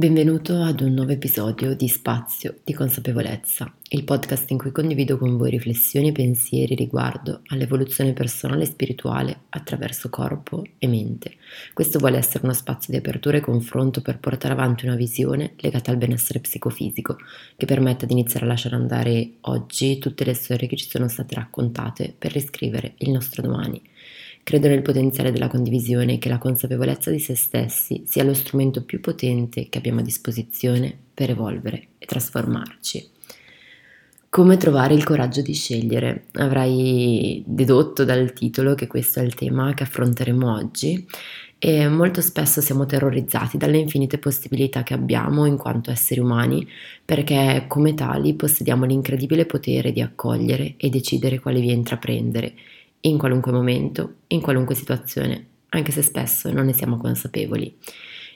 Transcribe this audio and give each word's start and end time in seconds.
Benvenuto 0.00 0.62
ad 0.62 0.80
un 0.80 0.94
nuovo 0.94 1.12
episodio 1.12 1.76
di 1.76 1.86
Spazio 1.86 2.60
di 2.64 2.72
Consapevolezza, 2.72 3.70
il 3.90 4.04
podcast 4.04 4.50
in 4.50 4.56
cui 4.56 4.72
condivido 4.72 5.18
con 5.18 5.36
voi 5.36 5.50
riflessioni 5.50 6.08
e 6.08 6.12
pensieri 6.12 6.74
riguardo 6.74 7.42
all'evoluzione 7.48 8.14
personale 8.14 8.62
e 8.62 8.66
spirituale 8.66 9.40
attraverso 9.50 10.08
corpo 10.08 10.64
e 10.78 10.86
mente. 10.86 11.34
Questo 11.74 11.98
vuole 11.98 12.16
essere 12.16 12.44
uno 12.44 12.54
spazio 12.54 12.94
di 12.94 12.98
apertura 12.98 13.36
e 13.36 13.40
confronto 13.40 14.00
per 14.00 14.18
portare 14.18 14.54
avanti 14.54 14.86
una 14.86 14.96
visione 14.96 15.52
legata 15.58 15.90
al 15.90 15.98
benessere 15.98 16.40
psicofisico 16.40 17.18
che 17.58 17.66
permetta 17.66 18.06
di 18.06 18.12
iniziare 18.12 18.46
a 18.46 18.48
lasciare 18.48 18.76
andare 18.76 19.32
oggi 19.42 19.98
tutte 19.98 20.24
le 20.24 20.32
storie 20.32 20.66
che 20.66 20.76
ci 20.76 20.88
sono 20.88 21.08
state 21.08 21.34
raccontate 21.34 22.14
per 22.16 22.32
riscrivere 22.32 22.94
il 23.00 23.10
nostro 23.10 23.42
domani. 23.42 23.82
Credo 24.42 24.68
nel 24.68 24.82
potenziale 24.82 25.30
della 25.30 25.48
condivisione 25.48 26.14
e 26.14 26.18
che 26.18 26.28
la 26.28 26.38
consapevolezza 26.38 27.10
di 27.10 27.20
se 27.20 27.36
stessi 27.36 28.02
sia 28.06 28.24
lo 28.24 28.34
strumento 28.34 28.84
più 28.84 29.00
potente 29.00 29.68
che 29.68 29.78
abbiamo 29.78 30.00
a 30.00 30.04
disposizione 30.04 30.96
per 31.14 31.30
evolvere 31.30 31.88
e 31.98 32.06
trasformarci. 32.06 33.10
Come 34.30 34.56
trovare 34.56 34.94
il 34.94 35.02
coraggio 35.02 35.42
di 35.42 35.54
scegliere? 35.54 36.26
Avrai 36.34 37.42
dedotto 37.44 38.04
dal 38.04 38.32
titolo 38.32 38.76
che 38.76 38.86
questo 38.86 39.18
è 39.18 39.24
il 39.24 39.34
tema 39.34 39.74
che 39.74 39.82
affronteremo 39.82 40.52
oggi 40.54 41.04
e 41.58 41.88
molto 41.88 42.20
spesso 42.20 42.60
siamo 42.60 42.86
terrorizzati 42.86 43.58
dalle 43.58 43.78
infinite 43.78 44.18
possibilità 44.18 44.84
che 44.84 44.94
abbiamo 44.94 45.46
in 45.46 45.56
quanto 45.56 45.90
esseri 45.90 46.20
umani 46.20 46.66
perché 47.04 47.64
come 47.66 47.92
tali 47.94 48.34
possediamo 48.34 48.84
l'incredibile 48.84 49.46
potere 49.46 49.90
di 49.90 50.00
accogliere 50.00 50.74
e 50.76 50.88
decidere 50.88 51.40
quale 51.40 51.60
via 51.60 51.74
intraprendere 51.74 52.54
in 53.02 53.18
qualunque 53.18 53.52
momento, 53.52 54.14
in 54.28 54.40
qualunque 54.40 54.74
situazione, 54.74 55.46
anche 55.70 55.92
se 55.92 56.02
spesso 56.02 56.52
non 56.52 56.66
ne 56.66 56.72
siamo 56.72 56.96
consapevoli. 56.96 57.76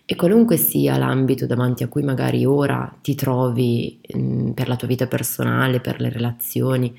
E 0.07 0.17
qualunque 0.17 0.59
sia 0.59 0.99
l'ambito 0.99 1.47
davanti 1.47 1.83
a 1.83 1.89
cui 1.89 2.03
magari 2.03 2.45
ora 2.45 2.95
ti 3.01 3.15
trovi 3.15 4.01
mh, 4.07 4.19
mm, 4.19 4.51
per 4.51 4.69
la 4.69 4.77
tua 4.77 4.87
vita 4.87 5.07
personale, 5.07 5.81
per 5.81 5.99
le 5.99 6.11
relazioni, 6.11 6.95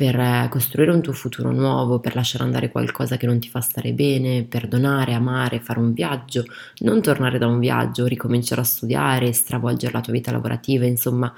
per 0.00 0.18
eh, 0.18 0.46
costruire 0.50 0.92
un 0.92 1.02
tuo 1.02 1.12
futuro 1.12 1.52
nuovo, 1.52 2.00
per 2.00 2.14
lasciare 2.14 2.44
andare 2.44 2.70
qualcosa 2.70 3.16
che 3.16 3.26
non 3.26 3.38
ti 3.38 3.48
fa 3.48 3.60
stare 3.60 3.92
bene, 3.92 4.44
perdonare, 4.44 5.14
amare, 5.14 5.60
fare 5.60 5.78
un 5.78 5.92
viaggio, 5.92 6.44
non 6.78 7.02
tornare 7.02 7.38
da 7.38 7.46
un 7.46 7.58
viaggio, 7.58 8.06
ricominciare 8.06 8.62
a 8.62 8.64
studiare, 8.64 9.32
stravolgere 9.32 9.92
la 9.92 10.00
tua 10.00 10.12
vita 10.12 10.30
lavorativa, 10.30 10.86
insomma, 10.86 11.30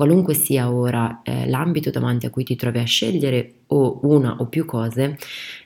qualunque 0.00 0.32
sia 0.32 0.72
ora 0.72 1.20
eh, 1.22 1.46
l'ambito 1.46 1.90
davanti 1.90 2.24
a 2.24 2.30
cui 2.30 2.42
ti 2.42 2.56
trovi 2.56 2.78
a 2.78 2.84
scegliere 2.84 3.64
o 3.66 4.00
una 4.04 4.36
o 4.38 4.46
più 4.46 4.64
cose, 4.64 5.18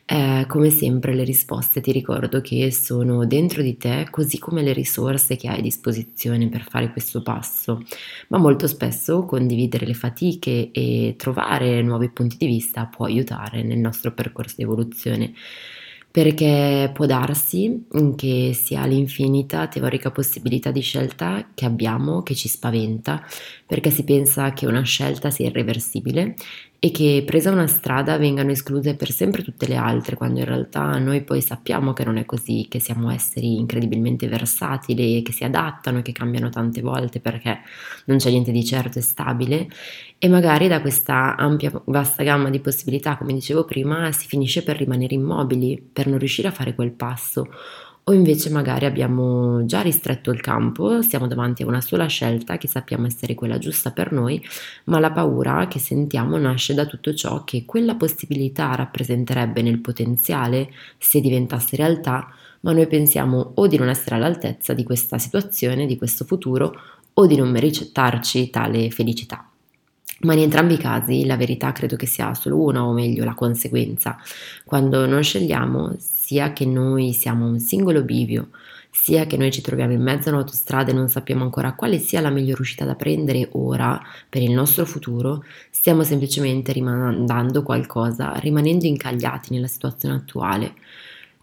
eh, 0.05 0.45
come 0.49 0.71
sempre 0.71 1.15
le 1.15 1.23
risposte 1.23 1.81
ti 1.81 1.93
ricordo 1.93 2.41
che 2.41 2.73
sono 2.73 3.27
dentro 3.27 3.63
di 3.63 3.77
te, 3.77 4.09
così 4.11 4.41
come 4.41 4.63
le 4.63 4.73
risorse 4.73 5.37
che 5.37 5.47
hai 5.47 5.61
a 5.61 5.63
disposizione 5.63 6.49
per 6.49 6.67
fare 6.69 6.91
questo 6.91 7.23
passo, 7.23 7.85
ma 8.31 8.39
molto 8.39 8.67
spesso 8.67 9.25
condividere 9.25 9.87
le 9.87 9.95
fatiche 9.95 10.71
e 10.73 11.15
trovare 11.17 11.81
nuovi 11.83 12.09
punti 12.11 12.37
di 12.37 12.47
vista 12.47 12.87
può 12.87 13.05
aiutare 13.05 13.63
nel 13.63 13.79
nostro 13.79 14.11
percorso 14.11 14.55
di 14.57 14.65
evoluzione 14.65 15.33
perché 16.15 16.93
può 16.95 17.07
darsi 17.07 17.87
che 18.15 18.53
sia 18.55 18.87
l'infinita 18.87 19.67
teorica 19.67 20.13
possibilità 20.13 20.71
di 20.71 20.81
scelta 20.81 21.49
che 21.55 21.65
abbiamo 21.65 22.23
che 22.23 22.37
ci 22.37 22.47
spaventa, 22.47 23.21
perché 23.67 23.91
si 23.91 24.05
pensa 24.05 24.53
che 24.53 24.65
una 24.65 24.83
scelta 24.83 25.31
sia 25.31 25.47
irreversibile 25.47 26.37
e 26.85 26.91
che 26.91 27.23
presa 27.25 27.51
una 27.51 27.67
strada 27.67 28.19
vengano 28.19 28.51
escluse 28.51 28.95
per 28.95 29.11
sempre 29.11 29.43
tutte 29.43 29.67
le 29.67 29.77
altre, 29.77 30.17
quando 30.17 30.41
in 30.41 30.45
realtà 30.45 30.99
noi 30.99 31.23
poi 31.23 31.41
sappiamo 31.41 31.95
che 31.95 32.05
non 32.05 32.19
è 32.19 32.27
così, 32.27 32.67
che 32.69 32.79
siamo 32.79 33.11
esseri 33.11 33.59
incredibilmente 33.59 34.29
versatili, 34.29 35.23
che 35.23 35.33
si 35.33 35.45
adattano 35.45 36.01
e 36.01 36.03
che 36.03 36.13
cambiano 36.13 36.51
tante 36.51 36.83
volte 36.83 37.21
perché 37.21 37.61
non 38.05 38.19
c'è 38.19 38.29
niente 38.29 38.53
di 38.53 38.63
certo 38.67 38.99
e 38.99 39.01
stabile. 39.01 39.67
E 40.19 40.29
magari 40.29 40.69
da 40.69 40.83
questa 40.83 41.37
ampia, 41.37 41.73
vasta 41.87 42.23
gamma 42.23 42.51
di 42.51 42.61
possibilità, 42.61 43.17
come 43.17 43.33
dicevo 43.33 43.65
prima, 43.65 44.13
si 44.13 44.27
finisce 44.27 44.63
per 44.63 44.77
rimanere 44.77 45.15
immobili, 45.15 45.83
per 45.91 46.07
non 46.07 46.19
riuscire 46.19 46.49
a 46.49 46.53
fare 46.53 46.75
quel 46.75 46.93
passo 46.93 47.49
o 48.07 48.13
invece 48.13 48.51
magari 48.51 48.85
abbiamo 48.85 49.65
già 49.65 49.81
ristretto 49.81 50.31
il 50.31 50.41
campo, 50.41 51.01
siamo 51.01 51.27
davanti 51.27 51.63
a 51.63 51.67
una 51.67 51.81
sola 51.81 52.07
scelta 52.07 52.59
che 52.59 52.69
sappiamo 52.69 53.07
essere 53.07 53.35
quella 53.35 53.59
giusta 53.59 53.93
per 53.93 54.13
noi, 54.13 54.45
ma 54.85 54.99
la 54.99 55.11
paura 55.11 55.67
che 55.69 55.79
sentiamo 55.79 56.37
nasce 56.37 56.75
da 56.75 56.85
tutto 56.85 57.15
ciò 57.15 57.45
che 57.45 57.65
quella 57.65 57.95
possibilità 57.95 58.75
rappresenterebbe 58.75 59.63
nel 59.63 59.81
potenziale 59.81 60.71
se 60.99 61.21
diventasse 61.21 61.77
realtà, 61.77 62.29
ma 62.61 62.73
noi 62.73 62.87
pensiamo 62.87 63.53
o 63.55 63.67
di 63.67 63.79
non 63.79 63.89
essere 63.89 64.17
all'altezza 64.17 64.75
di 64.75 64.85
questa 64.85 65.19
situazione, 65.19 65.87
di 65.87 65.97
questo 65.97 66.25
futuro, 66.25 66.75
o 67.15 67.27
di 67.27 67.37
non 67.37 67.51
meritarci 67.51 68.51
tale 68.51 68.91
felicità. 68.91 69.49
Ma 70.21 70.33
in 70.33 70.41
entrambi 70.41 70.75
i 70.75 70.79
casi 70.79 71.27
la 71.27 71.37
verità 71.37 71.73
credo 71.73 71.97
che 71.97 72.07
sia 72.07 72.35
solo 72.35 72.61
una, 72.61 72.85
o 72.85 72.93
meglio 72.93 73.25
la 73.25 73.35
conseguenza. 73.35 74.17
Quando 74.65 75.07
non 75.07 75.23
scegliamo, 75.23 75.95
sia 76.25 76.55
che 76.55 76.65
noi 76.65 77.13
siamo 77.13 77.47
un 77.47 77.59
singolo 77.59 78.03
bivio, 78.03 78.49
sia 78.91 79.27
che 79.27 79.37
noi 79.37 79.51
ci 79.51 79.61
troviamo 79.61 79.93
in 79.93 80.01
mezzo 80.01 80.31
a 80.31 80.33
un'autostrada 80.33 80.91
e 80.91 80.95
non 80.95 81.11
sappiamo 81.11 81.45
ancora 81.45 81.75
quale 81.75 81.99
sia 81.99 82.23
la 82.23 82.31
migliore 82.31 82.63
uscita 82.63 82.87
da 82.87 82.95
prendere 82.95 83.51
ora 83.53 84.01
per 84.27 84.41
il 84.41 84.53
nostro 84.53 84.87
futuro, 84.87 85.45
stiamo 85.69 86.03
semplicemente 86.03 86.73
rimandando 86.73 87.63
qualcosa, 87.63 88.33
rimanendo 88.37 88.87
incagliati 88.87 89.53
nella 89.53 89.67
situazione 89.67 90.15
attuale. 90.15 90.73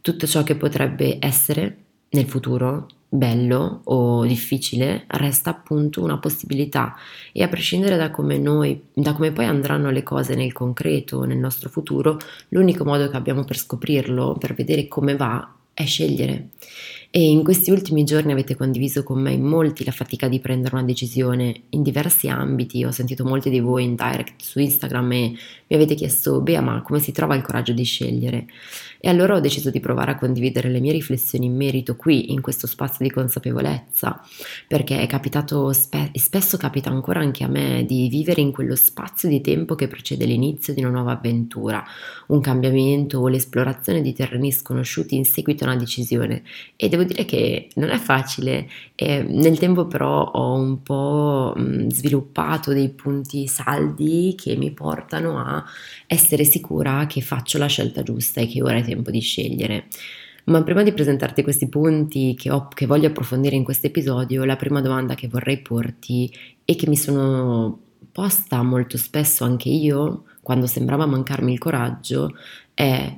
Tutto 0.01 0.25
ciò 0.25 0.41
che 0.41 0.55
potrebbe 0.55 1.17
essere 1.19 1.77
nel 2.09 2.25
futuro 2.25 2.87
bello 3.13 3.81
o 3.83 4.25
difficile 4.25 5.03
resta 5.07 5.49
appunto 5.49 6.01
una 6.01 6.17
possibilità 6.17 6.95
e 7.33 7.43
a 7.43 7.49
prescindere 7.49 7.97
da 7.97 8.09
come 8.09 8.37
noi 8.37 8.83
da 8.93 9.11
come 9.11 9.33
poi 9.33 9.43
andranno 9.43 9.89
le 9.89 10.01
cose 10.01 10.33
nel 10.33 10.53
concreto 10.53 11.25
nel 11.25 11.37
nostro 11.37 11.67
futuro 11.67 12.17
l'unico 12.49 12.85
modo 12.85 13.09
che 13.09 13.17
abbiamo 13.17 13.43
per 13.43 13.57
scoprirlo 13.57 14.37
per 14.39 14.53
vedere 14.53 14.87
come 14.87 15.17
va 15.17 15.55
è 15.73 15.83
scegliere 15.85 16.51
e 17.13 17.29
in 17.29 17.43
questi 17.43 17.71
ultimi 17.71 18.05
giorni 18.05 18.31
avete 18.31 18.55
condiviso 18.55 19.03
con 19.03 19.21
me 19.21 19.33
in 19.33 19.43
molti 19.43 19.83
la 19.83 19.91
fatica 19.91 20.29
di 20.29 20.39
prendere 20.39 20.75
una 20.75 20.85
decisione 20.85 21.63
in 21.71 21.83
diversi 21.83 22.29
ambiti. 22.29 22.85
Ho 22.85 22.91
sentito 22.91 23.25
molti 23.25 23.49
di 23.49 23.59
voi 23.59 23.83
in 23.83 23.95
direct 23.95 24.41
su 24.41 24.59
Instagram 24.59 25.11
e 25.11 25.35
mi 25.67 25.75
avete 25.75 25.93
chiesto, 25.93 26.39
Bea, 26.39 26.61
ma 26.61 26.81
come 26.81 27.01
si 27.01 27.11
trova 27.11 27.35
il 27.35 27.41
coraggio 27.41 27.73
di 27.73 27.83
scegliere? 27.83 28.45
E 29.03 29.09
allora 29.09 29.33
ho 29.33 29.39
deciso 29.39 29.71
di 29.71 29.79
provare 29.79 30.11
a 30.11 30.15
condividere 30.15 30.69
le 30.69 30.79
mie 30.79 30.91
riflessioni 30.91 31.47
in 31.47 31.55
merito 31.55 31.95
qui, 31.95 32.31
in 32.31 32.39
questo 32.39 32.67
spazio 32.67 33.03
di 33.03 33.09
consapevolezza, 33.09 34.21
perché 34.67 34.99
è 34.99 35.07
capitato 35.07 35.73
spe- 35.73 36.11
e 36.11 36.19
spesso 36.19 36.55
capita 36.57 36.91
ancora 36.91 37.19
anche 37.19 37.43
a 37.43 37.47
me 37.47 37.83
di 37.87 38.07
vivere 38.09 38.41
in 38.41 38.51
quello 38.51 38.75
spazio 38.75 39.27
di 39.27 39.41
tempo 39.41 39.73
che 39.73 39.87
precede 39.87 40.25
l'inizio 40.25 40.75
di 40.75 40.81
una 40.81 40.91
nuova 40.91 41.13
avventura, 41.13 41.83
un 42.27 42.41
cambiamento 42.41 43.17
o 43.17 43.27
l'esplorazione 43.27 44.01
di 44.01 44.13
terreni 44.13 44.51
sconosciuti 44.51 45.15
in 45.15 45.25
seguito 45.25 45.63
a 45.63 45.69
una 45.69 45.77
decisione. 45.77 46.43
E 46.75 46.87
devo 46.87 47.03
dire 47.03 47.25
che 47.25 47.69
non 47.77 47.89
è 47.89 47.97
facile, 47.97 48.69
e 48.93 49.23
nel 49.23 49.57
tempo 49.57 49.87
però 49.87 50.25
ho 50.25 50.53
un 50.53 50.83
po' 50.83 51.55
sviluppato 51.87 52.71
dei 52.71 52.89
punti 52.89 53.47
saldi 53.47 54.35
che 54.37 54.55
mi 54.55 54.69
portano 54.69 55.39
a 55.39 55.63
essere 56.05 56.43
sicura 56.43 57.07
che 57.07 57.21
faccio 57.21 57.57
la 57.57 57.65
scelta 57.65 58.03
giusta 58.03 58.41
e 58.41 58.47
che 58.47 58.61
ora 58.61 58.75
è 58.75 58.90
tempo 58.91 59.11
di 59.11 59.19
scegliere. 59.19 59.85
Ma 60.45 60.63
prima 60.63 60.83
di 60.83 60.91
presentarti 60.91 61.43
questi 61.43 61.69
punti 61.69 62.35
che, 62.35 62.51
ho, 62.51 62.67
che 62.67 62.85
voglio 62.85 63.07
approfondire 63.07 63.55
in 63.55 63.63
questo 63.63 63.87
episodio, 63.87 64.43
la 64.43 64.55
prima 64.55 64.81
domanda 64.81 65.13
che 65.13 65.27
vorrei 65.27 65.59
porti 65.59 66.31
e 66.65 66.75
che 66.75 66.87
mi 66.87 66.97
sono 66.97 67.79
posta 68.11 68.61
molto 68.61 68.97
spesso 68.97 69.43
anche 69.43 69.69
io, 69.69 70.25
quando 70.41 70.65
sembrava 70.67 71.05
mancarmi 71.05 71.53
il 71.53 71.59
coraggio, 71.59 72.35
è 72.73 73.17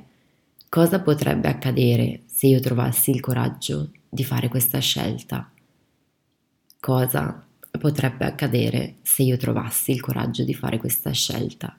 cosa 0.68 1.00
potrebbe 1.00 1.48
accadere 1.48 2.20
se 2.26 2.46
io 2.46 2.60
trovassi 2.60 3.10
il 3.10 3.20
coraggio 3.20 3.90
di 4.08 4.22
fare 4.22 4.48
questa 4.48 4.78
scelta? 4.78 5.50
Cosa 6.78 7.46
potrebbe 7.78 8.26
accadere 8.26 8.96
se 9.02 9.22
io 9.22 9.36
trovassi 9.36 9.90
il 9.90 10.00
coraggio 10.00 10.44
di 10.44 10.54
fare 10.54 10.76
questa 10.76 11.10
scelta? 11.10 11.76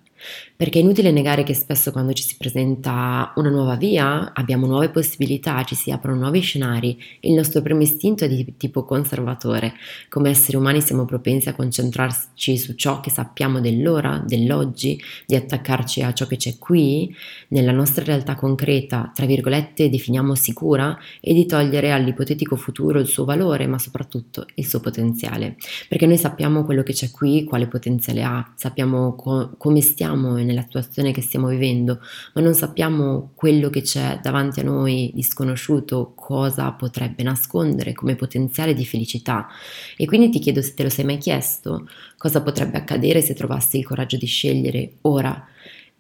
Perché 0.57 0.80
è 0.80 0.81
inutile 0.81 1.12
negare 1.12 1.44
che 1.44 1.54
spesso 1.54 1.92
quando 1.92 2.13
ci 2.13 2.24
si 2.24 2.36
presenta 2.38 3.33
una 3.36 3.50
nuova 3.50 3.75
via, 3.75 4.31
abbiamo 4.33 4.68
nuove 4.68 4.89
possibilità, 4.89 5.62
ci 5.63 5.75
si 5.75 5.92
aprono 5.92 6.22
nuovi 6.22 6.39
scenari, 6.39 6.98
il 7.22 7.33
nostro 7.33 7.62
primo 7.62 7.81
istinto 7.81 8.24
è 8.24 8.30
di 8.30 8.54
tipo 8.56 8.86
conservatore. 8.86 9.74
Come 10.07 10.30
esseri 10.30 10.56
umani 10.56 10.81
siamo 10.81 11.04
propensi 11.04 11.50
a 11.50 11.54
concentrarci 11.54 12.57
su 12.57 12.75
ciò 12.75 13.01
che 13.01 13.10
sappiamo 13.10 13.60
dell'ora, 13.60 14.24
dell'oggi, 14.25 14.98
di 15.25 15.36
attaccarci 15.36 16.01
a 16.04 16.13
ciò 16.13 16.25
che 16.25 16.38
c'è 16.38 16.57
qui, 16.57 17.13
nella 17.50 17.74
nostra 17.74 18.06
realtà 18.06 18.36
concreta, 18.36 19.12
tra 19.13 19.25
virgolette, 19.25 19.89
definiamo 19.89 20.36
sicura, 20.36 20.98
e 21.19 21.33
di 21.33 21.45
togliere 21.45 21.92
all'ipotetico 21.92 22.56
futuro 22.56 23.00
il 23.00 23.07
suo 23.07 23.25
valore, 23.25 23.68
ma 23.68 23.78
soprattutto 23.78 24.45
il 24.56 24.66
suo 24.66 24.80
potenziale. 24.80 25.57
Perché 25.89 26.06
noi 26.06 26.18
sappiamo 26.18 26.63
quello 26.63 26.83
che 26.83 26.94
c'è 26.94 27.12
qui, 27.12 27.44
quale 27.44 27.68
potenziale 27.68 28.24
ha, 28.24 28.54
sappiamo 28.56 29.16
co- 29.16 29.51
come 29.57 29.81
stiamo 29.81 30.15
siamo 30.16 30.36
nella 30.38 30.62
situazione 30.62 31.12
che 31.12 31.22
stiamo 31.22 31.48
vivendo, 31.48 32.00
ma 32.34 32.42
non 32.42 32.54
sappiamo 32.54 33.32
quello 33.36 33.70
che 33.70 33.82
c'è 33.82 34.20
davanti 34.22 34.62
a 34.62 34.64
noi 34.64 35.12
di 35.14 35.22
sconosciuto, 35.22 36.14
cosa 36.16 36.72
potrebbe 36.72 37.22
nascondere 37.24 37.94
come 37.94 38.16
potenziale 38.16 38.74
di 38.74 38.86
felicità. 38.86 39.48
E 39.98 40.06
quindi 40.06 40.30
ti 40.30 40.40
chiedo 40.40 40.62
se 40.62 40.74
te 40.74 40.84
lo 40.84 40.90
sei 40.90 41.06
mai 41.06 41.18
chiesto, 41.18 41.88
cosa 42.18 42.42
potrebbe 42.42 42.78
accadere 42.78 43.22
se 43.22 43.34
trovassi 43.34 43.78
il 43.78 43.86
coraggio 43.86 44.18
di 44.18 44.26
scegliere 44.26 44.94
ora 45.02 45.48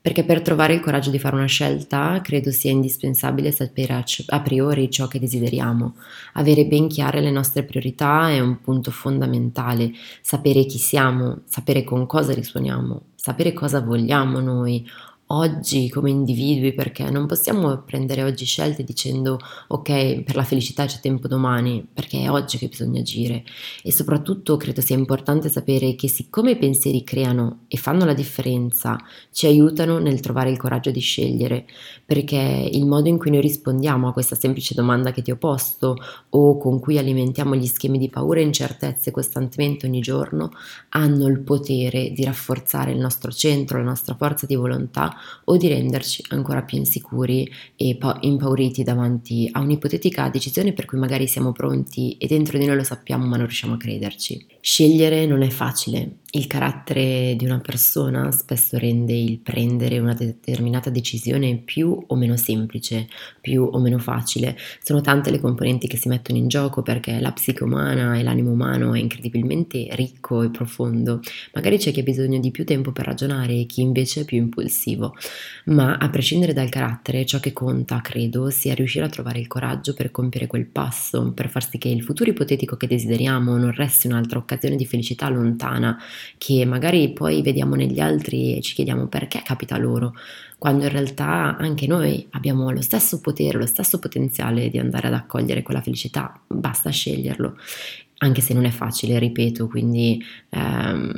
perché 0.05 0.23
per 0.23 0.43
trovare 0.43 0.75
il 0.75 0.81
coraggio 0.81 1.09
di 1.09 1.17
fare 1.17 1.35
una 1.35 1.47
scelta 1.47 2.21
credo 2.21 2.51
sia 2.51 2.69
indispensabile 2.69 3.51
sapere 3.51 4.03
a 4.27 4.39
priori 4.41 4.91
ciò 4.91 5.07
che 5.07 5.17
desideriamo. 5.17 5.95
Avere 6.33 6.67
ben 6.67 6.87
chiare 6.87 7.21
le 7.21 7.31
nostre 7.31 7.63
priorità 7.63 8.29
è 8.29 8.39
un 8.39 8.61
punto 8.61 8.91
fondamentale, 8.91 9.89
sapere 10.21 10.65
chi 10.65 10.77
siamo, 10.77 11.41
sapere 11.45 11.83
con 11.83 12.05
cosa 12.05 12.33
risuoniamo, 12.33 13.01
sapere 13.25 13.53
cosa 13.53 13.81
vogliamo 13.81 14.39
noi 14.39 14.87
oggi 15.27 15.89
come 15.89 16.11
individui 16.11 16.73
perché 16.73 17.09
non 17.09 17.25
possiamo 17.25 17.77
prendere 17.79 18.23
oggi 18.23 18.45
scelte 18.45 18.83
dicendo 18.83 19.39
ok 19.69 20.21
per 20.21 20.35
la 20.35 20.43
felicità 20.43 20.85
c'è 20.85 20.99
tempo 20.99 21.27
domani 21.27 21.85
perché 21.91 22.21
è 22.21 22.29
oggi 22.29 22.57
che 22.57 22.67
bisogna 22.67 22.99
agire. 22.99 23.43
E 23.81 23.91
soprattutto 23.91 24.57
credo 24.57 24.81
sia 24.81 24.95
importante 24.95 25.49
sapere 25.49 25.95
che 25.95 26.07
siccome 26.07 26.51
i 26.51 26.57
pensieri 26.57 27.03
creano 27.03 27.61
e 27.67 27.77
fanno 27.77 28.05
la 28.05 28.13
differenza 28.13 28.97
ci 29.31 29.47
aiutano 29.47 29.97
nel 29.97 30.19
trovare 30.19 30.51
il 30.51 30.57
coraggio 30.57 30.91
di 30.91 30.99
scegliere 30.99 31.65
perché 32.05 32.69
il 32.71 32.85
modo 32.85 33.09
in 33.09 33.17
cui 33.17 33.31
noi 33.31 33.41
rispondiamo 33.41 34.07
a 34.07 34.13
questa 34.13 34.35
semplice 34.35 34.75
domanda 34.75 35.11
che 35.11 35.21
ti 35.21 35.31
ho 35.31 35.37
posto 35.37 35.97
o 36.29 36.57
con 36.57 36.79
cui 36.79 36.97
alimentiamo 36.97 37.55
gli 37.55 37.65
schemi 37.65 37.97
di 37.97 38.09
paura 38.09 38.39
e 38.39 38.43
incertezze 38.43 39.11
costantemente 39.11 39.87
ogni 39.87 40.01
giorno 40.01 40.51
hanno 40.89 41.27
il 41.27 41.39
potere 41.39 42.11
di 42.11 42.23
rafforzare 42.23 42.91
il 42.91 42.99
nostro 42.99 43.31
centro, 43.31 43.79
la 43.79 43.85
nostra 43.85 44.15
forza 44.15 44.45
di 44.45 44.55
volontà 44.55 45.15
o 45.45 45.57
di 45.57 45.67
renderci 45.67 46.23
ancora 46.29 46.63
più 46.63 46.77
insicuri 46.77 47.49
e 47.75 47.97
impauriti 48.21 48.83
davanti 48.83 49.49
a 49.51 49.59
un'ipotetica 49.59 50.29
decisione 50.29 50.73
per 50.73 50.85
cui 50.85 50.97
magari 50.97 51.27
siamo 51.27 51.51
pronti 51.51 52.17
e 52.17 52.27
dentro 52.27 52.57
di 52.57 52.65
noi 52.65 52.75
lo 52.75 52.83
sappiamo 52.83 53.25
ma 53.25 53.37
non 53.37 53.45
riusciamo 53.45 53.75
a 53.75 53.77
crederci. 53.77 54.45
Scegliere 54.59 55.25
non 55.25 55.41
è 55.41 55.49
facile, 55.49 56.17
il 56.35 56.47
carattere 56.47 57.33
di 57.37 57.45
una 57.45 57.59
persona 57.59 58.31
spesso 58.31 58.77
rende 58.77 59.13
il 59.13 59.39
prendere 59.39 59.99
una 59.99 60.13
determinata 60.13 60.89
decisione 60.89 61.55
più 61.57 61.97
o 62.07 62.15
meno 62.15 62.35
semplice, 62.35 63.07
più 63.39 63.63
o 63.63 63.79
meno 63.79 63.97
facile. 63.99 64.57
Sono 64.83 64.99
tante 64.99 65.31
le 65.31 65.39
componenti 65.39 65.87
che 65.87 65.97
si 65.97 66.09
mettono 66.09 66.37
in 66.37 66.47
gioco 66.49 66.81
perché 66.81 67.19
la 67.21 67.31
psiche 67.31 67.63
umana 67.63 68.17
e 68.17 68.23
l'animo 68.23 68.51
umano 68.51 68.93
è 68.93 68.99
incredibilmente 68.99 69.87
ricco 69.91 70.43
e 70.43 70.49
profondo. 70.49 71.21
Magari 71.53 71.77
c'è 71.77 71.91
chi 71.91 72.01
ha 72.01 72.03
bisogno 72.03 72.39
di 72.39 72.51
più 72.51 72.65
tempo 72.65 72.91
per 72.91 73.05
ragionare 73.05 73.53
e 73.53 73.65
chi 73.65 73.81
invece 73.81 74.21
è 74.21 74.25
più 74.25 74.37
impulsivo. 74.37 75.15
Ma 75.65 75.95
a 75.95 76.09
prescindere 76.09 76.51
dal 76.51 76.69
carattere, 76.69 77.25
ciò 77.25 77.39
che 77.39 77.53
conta, 77.53 78.01
credo, 78.01 78.49
sia 78.49 78.73
riuscire 78.73 79.05
a 79.05 79.09
trovare 79.09 79.39
il 79.39 79.47
coraggio 79.47 79.93
per 79.93 80.11
compiere 80.11 80.47
quel 80.47 80.65
passo, 80.65 81.31
per 81.31 81.49
far 81.49 81.67
sì 81.67 81.77
che 81.77 81.87
il 81.87 82.03
futuro 82.03 82.29
ipotetico 82.29 82.75
che 82.75 82.87
desideriamo 82.87 83.55
non 83.55 83.71
resti 83.71 84.07
un'altra 84.07 84.37
occasione 84.37 84.75
di 84.75 84.85
felicità 84.85 85.29
lontana 85.29 85.97
che 86.37 86.65
magari 86.65 87.11
poi 87.11 87.41
vediamo 87.41 87.75
negli 87.75 87.99
altri 87.99 88.57
e 88.57 88.61
ci 88.61 88.73
chiediamo 88.73 89.07
perché 89.07 89.41
capita 89.43 89.77
loro, 89.77 90.13
quando 90.57 90.85
in 90.85 90.91
realtà 90.91 91.57
anche 91.57 91.87
noi 91.87 92.25
abbiamo 92.31 92.71
lo 92.71 92.81
stesso 92.81 93.19
potere, 93.19 93.57
lo 93.57 93.65
stesso 93.65 93.99
potenziale 93.99 94.69
di 94.69 94.79
andare 94.79 95.07
ad 95.07 95.13
accogliere 95.13 95.63
quella 95.63 95.81
felicità, 95.81 96.39
basta 96.47 96.89
sceglierlo, 96.89 97.55
anche 98.17 98.41
se 98.41 98.53
non 98.53 98.65
è 98.65 98.71
facile, 98.71 99.19
ripeto, 99.19 99.67
quindi 99.67 100.23
ehm, 100.49 101.13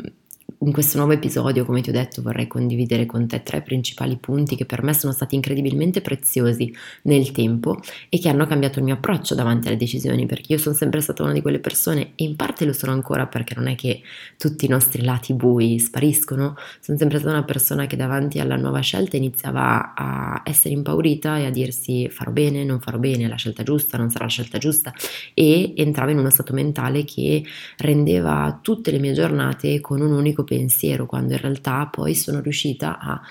in 0.60 0.72
questo 0.72 0.98
nuovo 0.98 1.14
episodio, 1.14 1.66
come 1.66 1.82
ti 1.82 1.90
ho 1.90 1.94
detto, 1.94 2.24
vorrei 2.24 2.48
condividere 2.48 3.06
con 3.06 3.28
te 3.28 3.44
tre 3.44 3.62
principali 3.62 4.18
punti 4.18 4.56
che 4.56 4.66
per 4.66 4.82
me 4.82 4.94
sono 4.94 5.14
stati 5.14 5.36
incredibilmente 5.36 6.02
preziosi 6.02 6.74
nel 7.04 7.32
tempo 7.32 7.80
e 8.10 8.18
che 8.18 8.28
hanno 8.28 8.48
cambiato 8.48 8.80
il 8.80 8.86
mio 8.86 8.96
approccio 8.96 9.36
davanti 9.36 9.68
alle 9.68 9.78
decisioni, 9.78 10.26
perché 10.26 10.54
io 10.54 10.58
sono 10.58 10.74
sempre 10.74 11.02
stata 11.02 11.22
una 11.22 11.34
di 11.34 11.42
quelle 11.42 11.60
persone 11.60 12.14
e 12.16 12.24
in 12.24 12.36
parte 12.36 12.66
lo 12.66 12.74
sono 12.74 12.92
ancora 12.92 13.28
perché 13.28 13.54
non 13.54 13.68
è 13.68 13.76
che 13.76 14.02
tutti 14.36 14.66
i 14.66 14.68
nostri 14.68 15.04
lati 15.04 15.34
bui 15.36 15.78
spariscono, 15.78 16.56
sono 16.80 16.98
sempre 16.98 17.20
stata 17.20 17.34
una 17.34 17.46
persona 17.46 17.86
che 17.86 17.96
davanti 17.96 18.40
alla 18.40 18.56
nuova 18.56 18.80
scelta 18.80 19.16
iniziava 19.16 19.94
a 19.94 20.42
essere 20.44 20.74
impaurita 20.74 21.38
e 21.38 21.46
a 21.46 21.52
dirsi 21.52 22.10
farò 22.10 22.32
bene, 22.32 22.64
non 22.64 22.80
farò 22.80 22.98
bene, 22.98 23.28
la 23.28 23.36
scelta 23.36 23.62
giusta, 23.62 23.98
non 23.98 24.10
sarà 24.10 24.24
la 24.24 24.32
scelta 24.32 24.58
giusta. 24.58 24.92
E 25.36 25.74
entrava 25.76 26.10
in 26.10 26.18
uno 26.18 26.32
stato 26.32 26.54
mentale 26.54 27.04
che 27.04 27.44
rendeva 27.78 28.58
tutte 28.64 28.90
le 28.90 28.98
mie 28.98 29.14
giornate 29.14 29.82
con 29.82 30.02
un 30.02 30.14
unico 30.14 30.46
pensiero, 30.48 31.06
quando 31.06 31.34
in 31.34 31.42
realtà 31.42 31.86
poi 31.88 32.16
sono 32.16 32.40
riuscita 32.40 32.98
a 32.98 33.22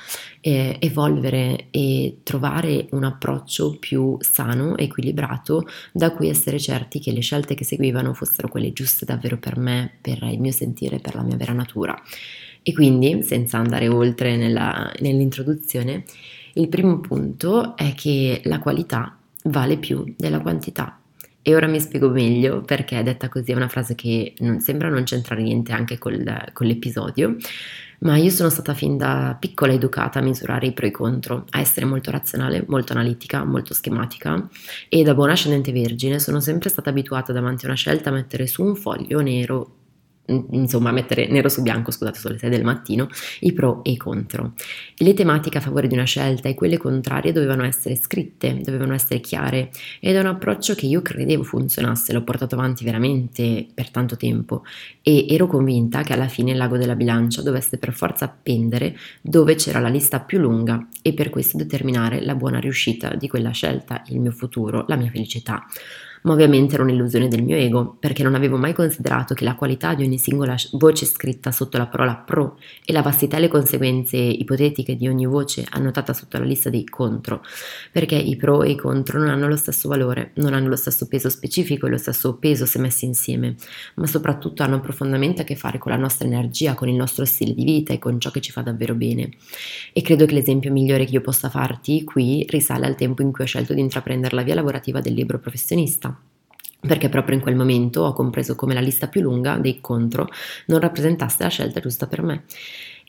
eh, 0.40 0.76
evolvere 0.78 1.68
e 1.70 2.18
trovare 2.22 2.86
un 2.90 3.04
approccio 3.04 3.78
più 3.78 4.16
sano, 4.20 4.76
equilibrato, 4.76 5.66
da 5.92 6.12
cui 6.12 6.28
essere 6.28 6.60
certi 6.60 7.00
che 7.00 7.12
le 7.12 7.20
scelte 7.20 7.54
che 7.54 7.64
seguivano 7.64 8.12
fossero 8.12 8.48
quelle 8.48 8.72
giuste 8.72 9.04
davvero 9.06 9.38
per 9.38 9.56
me, 9.56 9.92
per 10.00 10.22
il 10.22 10.38
mio 10.40 10.52
sentire, 10.52 10.98
per 10.98 11.14
la 11.14 11.22
mia 11.22 11.36
vera 11.36 11.52
natura. 11.52 12.00
E 12.62 12.72
quindi, 12.72 13.22
senza 13.22 13.58
andare 13.58 13.88
oltre 13.88 14.36
nella, 14.36 14.92
nell'introduzione, 14.98 16.04
il 16.54 16.68
primo 16.68 17.00
punto 17.00 17.76
è 17.76 17.94
che 17.94 18.40
la 18.44 18.58
qualità 18.58 19.16
vale 19.44 19.78
più 19.78 20.14
della 20.16 20.40
quantità. 20.40 21.00
E 21.48 21.54
ora 21.54 21.68
mi 21.68 21.78
spiego 21.78 22.08
meglio 22.08 22.62
perché 22.62 23.00
detta 23.04 23.28
così 23.28 23.52
è 23.52 23.54
una 23.54 23.68
frase 23.68 23.94
che 23.94 24.34
non, 24.38 24.58
sembra 24.58 24.88
non 24.88 25.04
c'entrare 25.04 25.42
niente 25.42 25.70
anche 25.70 25.96
col, 25.96 26.24
con 26.52 26.66
l'episodio, 26.66 27.36
ma 28.00 28.16
io 28.16 28.30
sono 28.30 28.48
stata 28.48 28.74
fin 28.74 28.96
da 28.96 29.36
piccola 29.38 29.72
educata 29.72 30.18
a 30.18 30.22
misurare 30.22 30.66
i 30.66 30.72
pro 30.72 30.86
e 30.86 30.88
i 30.88 30.90
contro, 30.90 31.44
a 31.50 31.60
essere 31.60 31.86
molto 31.86 32.10
razionale, 32.10 32.64
molto 32.66 32.94
analitica, 32.94 33.44
molto 33.44 33.74
schematica 33.74 34.48
e 34.88 35.04
da 35.04 35.14
buona 35.14 35.34
ascendente 35.34 35.70
vergine 35.70 36.18
sono 36.18 36.40
sempre 36.40 36.68
stata 36.68 36.90
abituata 36.90 37.32
davanti 37.32 37.64
a 37.64 37.68
una 37.68 37.76
scelta 37.76 38.10
a 38.10 38.14
mettere 38.14 38.48
su 38.48 38.64
un 38.64 38.74
foglio 38.74 39.20
nero 39.20 39.85
insomma 40.26 40.90
mettere 40.92 41.28
nero 41.28 41.48
su 41.48 41.62
bianco, 41.62 41.90
scusate, 41.90 42.18
sulle 42.18 42.38
6 42.38 42.50
del 42.50 42.64
mattino, 42.64 43.08
i 43.40 43.52
pro 43.52 43.82
e 43.84 43.92
i 43.92 43.96
contro. 43.96 44.54
Le 44.96 45.14
tematiche 45.14 45.58
a 45.58 45.60
favore 45.60 45.86
di 45.86 45.94
una 45.94 46.04
scelta 46.04 46.48
e 46.48 46.54
quelle 46.54 46.78
contrarie 46.78 47.32
dovevano 47.32 47.64
essere 47.64 47.96
scritte, 47.96 48.60
dovevano 48.62 48.94
essere 48.94 49.20
chiare 49.20 49.70
ed 50.00 50.16
è 50.16 50.20
un 50.20 50.26
approccio 50.26 50.74
che 50.74 50.86
io 50.86 51.02
credevo 51.02 51.42
funzionasse, 51.42 52.12
l'ho 52.12 52.24
portato 52.24 52.54
avanti 52.54 52.84
veramente 52.84 53.66
per 53.72 53.90
tanto 53.90 54.16
tempo 54.16 54.64
e 55.02 55.26
ero 55.28 55.46
convinta 55.46 56.02
che 56.02 56.12
alla 56.12 56.28
fine 56.28 56.52
il 56.52 56.56
lago 56.56 56.76
della 56.76 56.94
bilancia 56.94 57.42
dovesse 57.42 57.78
per 57.78 57.92
forza 57.92 58.24
appendere 58.24 58.96
dove 59.20 59.54
c'era 59.54 59.80
la 59.80 59.88
lista 59.88 60.20
più 60.20 60.38
lunga 60.38 60.86
e 61.02 61.12
per 61.12 61.30
questo 61.30 61.56
determinare 61.56 62.22
la 62.22 62.34
buona 62.34 62.58
riuscita 62.58 63.14
di 63.14 63.28
quella 63.28 63.50
scelta, 63.50 64.02
il 64.08 64.20
mio 64.20 64.32
futuro, 64.32 64.84
la 64.88 64.96
mia 64.96 65.10
felicità 65.10 65.64
ma 66.26 66.32
ovviamente 66.32 66.74
era 66.74 66.82
un'illusione 66.82 67.28
del 67.28 67.42
mio 67.42 67.56
ego, 67.56 67.96
perché 67.98 68.24
non 68.24 68.34
avevo 68.34 68.56
mai 68.56 68.72
considerato 68.72 69.32
che 69.32 69.44
la 69.44 69.54
qualità 69.54 69.94
di 69.94 70.04
ogni 70.04 70.18
singola 70.18 70.56
voce 70.72 71.06
scritta 71.06 71.52
sotto 71.52 71.78
la 71.78 71.86
parola 71.86 72.16
pro 72.16 72.58
e 72.84 72.92
la 72.92 73.00
vastità 73.00 73.36
e 73.36 73.40
le 73.40 73.48
conseguenze 73.48 74.16
ipotetiche 74.16 74.96
di 74.96 75.06
ogni 75.06 75.24
voce 75.24 75.64
annotata 75.70 76.12
sotto 76.12 76.38
la 76.38 76.44
lista 76.44 76.68
dei 76.68 76.84
contro, 76.84 77.42
perché 77.92 78.16
i 78.16 78.34
pro 78.34 78.64
e 78.64 78.70
i 78.70 78.76
contro 78.76 79.20
non 79.20 79.28
hanno 79.28 79.46
lo 79.46 79.56
stesso 79.56 79.88
valore, 79.88 80.32
non 80.34 80.52
hanno 80.52 80.68
lo 80.68 80.74
stesso 80.74 81.06
peso 81.06 81.28
specifico 81.28 81.86
e 81.86 81.90
lo 81.90 81.96
stesso 81.96 82.34
peso 82.34 82.66
se 82.66 82.80
messi 82.80 83.04
insieme, 83.04 83.54
ma 83.94 84.06
soprattutto 84.06 84.64
hanno 84.64 84.80
profondamente 84.80 85.42
a 85.42 85.44
che 85.44 85.54
fare 85.54 85.78
con 85.78 85.92
la 85.92 85.98
nostra 85.98 86.26
energia, 86.26 86.74
con 86.74 86.88
il 86.88 86.96
nostro 86.96 87.24
stile 87.24 87.54
di 87.54 87.64
vita 87.64 87.92
e 87.92 88.00
con 88.00 88.18
ciò 88.18 88.32
che 88.32 88.40
ci 88.40 88.50
fa 88.50 88.62
davvero 88.62 88.94
bene. 88.94 89.30
E 89.92 90.02
credo 90.02 90.26
che 90.26 90.34
l'esempio 90.34 90.72
migliore 90.72 91.04
che 91.04 91.12
io 91.12 91.20
possa 91.20 91.48
farti 91.50 92.02
qui 92.02 92.44
risale 92.48 92.86
al 92.86 92.96
tempo 92.96 93.22
in 93.22 93.30
cui 93.30 93.44
ho 93.44 93.46
scelto 93.46 93.74
di 93.74 93.80
intraprendere 93.80 94.34
la 94.34 94.42
via 94.42 94.56
lavorativa 94.56 95.00
del 95.00 95.14
libro 95.14 95.38
professionista 95.38 96.15
perché 96.80 97.08
proprio 97.08 97.36
in 97.36 97.42
quel 97.42 97.56
momento 97.56 98.02
ho 98.02 98.12
compreso 98.12 98.54
come 98.54 98.74
la 98.74 98.80
lista 98.80 99.08
più 99.08 99.20
lunga 99.22 99.56
dei 99.56 99.80
contro 99.80 100.28
non 100.66 100.80
rappresentasse 100.80 101.42
la 101.42 101.48
scelta 101.48 101.80
giusta 101.80 102.06
per 102.06 102.22
me 102.22 102.44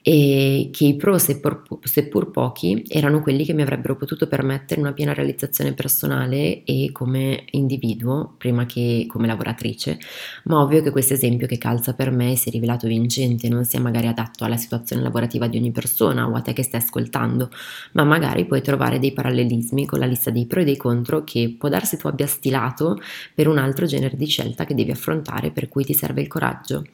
e 0.10 0.70
che 0.72 0.86
i 0.86 0.96
pro, 0.96 1.18
seppur, 1.18 1.64
seppur, 1.84 2.32
pochi, 2.32 2.82
erano 2.88 3.22
quelli 3.22 3.44
che 3.44 3.52
mi 3.52 3.62
avrebbero 3.62 3.98
potuto 3.98 4.26
permettere 4.26 4.80
una 4.80 4.94
piena 4.94 5.14
realizzazione 5.14 5.74
personale 5.74 6.64
e 6.64 6.92
come 6.94 7.44
individuo, 7.52 8.34
prima 8.38 8.66
che 8.66 9.06
come 9.10 9.28
lavoratrice, 9.28 10.00
ma 10.46 10.62
ovvio 10.62 10.82
che 10.82 10.92
questo 10.92 11.12
esempio 11.12 11.46
che 11.46 11.58
calza 11.58 11.94
per 11.94 12.12
me 12.12 12.38
si 12.38 12.48
è 12.48 12.52
rivelato 12.54 12.88
vincente, 12.88 13.50
non 13.50 13.66
sia 13.66 13.82
magari 13.82 14.08
adatto 14.08 14.46
alla 14.46 14.56
situazione 14.56 15.02
lavorativa 15.02 15.48
di 15.48 15.58
ogni 15.58 15.72
persona 15.72 16.26
o 16.26 16.36
a 16.36 16.40
te 16.40 16.54
che 16.54 16.64
stai 16.64 16.80
ascoltando, 16.80 17.50
ma 17.92 18.06
magari 18.06 18.46
puoi 18.46 18.62
trovare 18.62 19.00
dei 19.00 19.12
parallelismi 19.12 19.86
con 19.86 20.00
la 20.00 20.06
lista 20.06 20.30
dei 20.30 20.46
pro 20.46 20.62
e 20.62 20.64
dei 20.64 20.78
contro 20.78 21.26
che 21.26 21.54
può 21.58 21.68
darsi 21.68 21.98
tu 21.98 22.08
abbia 22.08 22.28
stilato 22.28 22.98
per 23.36 23.50
un 23.50 23.58
altro 23.58 23.86
genere 23.86 24.16
di 24.16 24.28
scelta 24.28 24.64
che 24.64 24.74
devi 24.74 24.92
affrontare 24.92 25.52
per 25.52 25.68
cui 25.68 25.84
ti 25.84 25.94
serve 25.94 26.22
il 26.22 26.28
coraggio. 26.28 26.86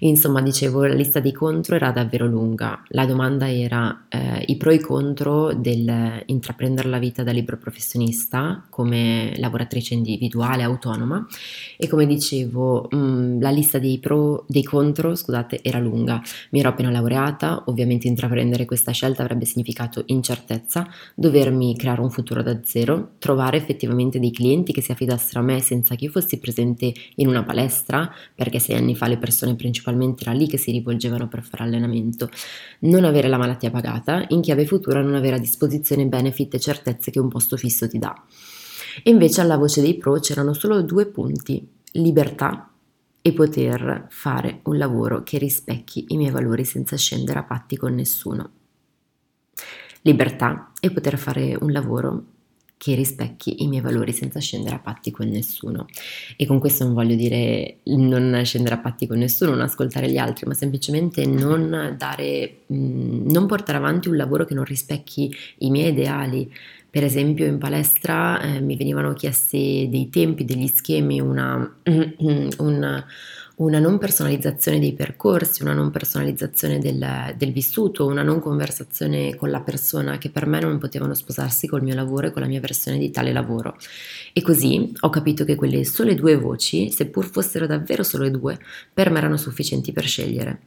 Insomma, 0.00 0.42
dicevo, 0.42 0.84
la 0.84 0.94
lista 0.94 1.20
dei 1.20 1.32
contro 1.32 1.74
era 1.74 1.90
davvero 1.90 2.26
lunga 2.26 2.48
lunga. 2.50 2.82
La 2.88 3.06
domanda 3.06 3.50
era 3.50 4.06
eh, 4.08 4.44
i 4.46 4.56
pro 4.56 4.70
e 4.70 4.74
i 4.74 4.80
contro 4.80 5.52
del 5.52 6.22
intraprendere 6.26 6.88
la 6.88 6.98
vita 6.98 7.22
da 7.22 7.30
libero 7.30 7.56
professionista 7.56 8.64
come 8.68 9.34
lavoratrice 9.36 9.94
individuale 9.94 10.62
autonoma 10.62 11.26
e 11.76 11.86
come 11.88 12.06
dicevo 12.06 12.88
mh, 12.90 12.96
mm, 12.96 13.40
la 13.40 13.50
lista 13.50 13.78
dei 13.78 13.98
pro 13.98 14.44
dei 14.48 14.62
contro, 14.62 15.14
scusate, 15.14 15.60
era 15.62 15.78
lunga. 15.78 16.20
Mi 16.50 16.60
ero 16.60 16.70
appena 16.70 16.90
laureata, 16.90 17.64
ovviamente 17.66 18.08
intraprendere 18.08 18.64
questa 18.64 18.92
scelta 18.92 19.22
avrebbe 19.22 19.44
significato 19.44 20.02
incertezza, 20.06 20.88
dovermi 21.14 21.76
creare 21.76 22.00
un 22.00 22.10
futuro 22.10 22.42
da 22.42 22.58
zero, 22.64 23.12
trovare 23.18 23.56
effettivamente 23.56 24.18
dei 24.18 24.30
clienti 24.30 24.72
che 24.72 24.80
si 24.80 24.92
affidassero 24.92 25.40
a 25.40 25.42
me 25.42 25.60
senza 25.60 25.94
che 25.94 26.04
io 26.04 26.10
fossi 26.10 26.38
presente 26.38 26.92
in 27.16 27.28
una 27.28 27.44
palestra, 27.44 28.10
perché 28.34 28.58
sei 28.58 28.76
anni 28.76 28.96
fa 28.96 29.06
le 29.06 29.18
persone 29.18 29.54
principalmente 29.54 30.24
era 30.24 30.32
lì 30.32 30.46
che 30.48 30.56
si 30.56 30.70
rivolgevano 30.70 31.28
per 31.28 31.42
fare 31.42 31.64
allenamento, 31.64 32.29
non 32.80 33.04
avere 33.04 33.28
la 33.28 33.38
malattia 33.38 33.70
pagata, 33.70 34.24
in 34.28 34.40
chiave 34.40 34.66
futura 34.66 35.02
non 35.02 35.14
avere 35.14 35.36
a 35.36 35.40
disposizione 35.40 36.06
benefit 36.06 36.54
e 36.54 36.60
certezze 36.60 37.10
che 37.10 37.20
un 37.20 37.28
posto 37.28 37.56
fisso 37.56 37.88
ti 37.88 37.98
dà. 37.98 38.14
E 39.02 39.10
invece 39.10 39.40
alla 39.40 39.56
voce 39.56 39.80
dei 39.80 39.96
pro 39.96 40.18
c'erano 40.18 40.52
solo 40.52 40.82
due 40.82 41.06
punti, 41.06 41.66
libertà 41.92 42.70
e 43.22 43.32
poter 43.32 44.06
fare 44.08 44.60
un 44.64 44.78
lavoro 44.78 45.22
che 45.22 45.38
rispecchi 45.38 46.06
i 46.08 46.16
miei 46.16 46.30
valori 46.30 46.64
senza 46.64 46.96
scendere 46.96 47.38
a 47.38 47.44
patti 47.44 47.76
con 47.76 47.94
nessuno. 47.94 48.50
Libertà 50.02 50.72
e 50.80 50.90
poter 50.90 51.18
fare 51.18 51.56
un 51.60 51.70
lavoro 51.72 52.24
che 52.80 52.94
rispecchi 52.94 53.62
i 53.62 53.68
miei 53.68 53.82
valori 53.82 54.10
senza 54.10 54.40
scendere 54.40 54.76
a 54.76 54.78
patti 54.78 55.10
con 55.10 55.28
nessuno. 55.28 55.86
E 56.34 56.46
con 56.46 56.58
questo 56.58 56.84
non 56.84 56.94
voglio 56.94 57.14
dire 57.14 57.80
non 57.84 58.40
scendere 58.42 58.76
a 58.76 58.78
patti 58.78 59.06
con 59.06 59.18
nessuno, 59.18 59.50
non 59.50 59.60
ascoltare 59.60 60.10
gli 60.10 60.16
altri, 60.16 60.46
ma 60.46 60.54
semplicemente 60.54 61.26
non 61.26 61.94
dare, 61.98 62.60
non 62.68 63.44
portare 63.46 63.76
avanti 63.76 64.08
un 64.08 64.16
lavoro 64.16 64.46
che 64.46 64.54
non 64.54 64.64
rispecchi 64.64 65.30
i 65.58 65.70
miei 65.70 65.90
ideali. 65.90 66.50
Per 66.88 67.04
esempio 67.04 67.44
in 67.44 67.58
palestra 67.58 68.40
eh, 68.40 68.60
mi 68.62 68.78
venivano 68.78 69.12
chiesti 69.12 69.86
dei 69.90 70.08
tempi, 70.08 70.46
degli 70.46 70.66
schemi, 70.66 71.20
una, 71.20 71.76
una 72.56 73.06
una 73.60 73.78
non 73.78 73.98
personalizzazione 73.98 74.78
dei 74.78 74.94
percorsi, 74.94 75.62
una 75.62 75.74
non 75.74 75.90
personalizzazione 75.90 76.78
del, 76.78 77.34
del, 77.36 77.52
vissuto, 77.52 78.06
una 78.06 78.22
non 78.22 78.40
conversazione 78.40 79.34
con 79.34 79.50
la 79.50 79.60
persona 79.60 80.16
che 80.16 80.30
per 80.30 80.46
me 80.46 80.60
non 80.60 80.78
potevano 80.78 81.12
sposarsi 81.12 81.66
col 81.66 81.82
mio 81.82 81.94
lavoro 81.94 82.28
e 82.28 82.30
con 82.30 82.40
la 82.40 82.48
mia 82.48 82.60
versione 82.60 82.96
di 82.96 83.10
tale 83.10 83.32
lavoro. 83.32 83.76
E 84.32 84.40
così 84.40 84.90
ho 85.00 85.10
capito 85.10 85.44
che 85.44 85.56
quelle 85.56 85.84
sole 85.84 86.14
due 86.14 86.36
voci, 86.36 86.90
seppur 86.90 87.26
fossero 87.26 87.66
davvero 87.66 88.02
solo 88.02 88.30
due, 88.30 88.58
per 88.94 89.10
me 89.10 89.18
erano 89.18 89.36
sufficienti 89.36 89.92
per 89.92 90.04
scegliere. 90.06 90.60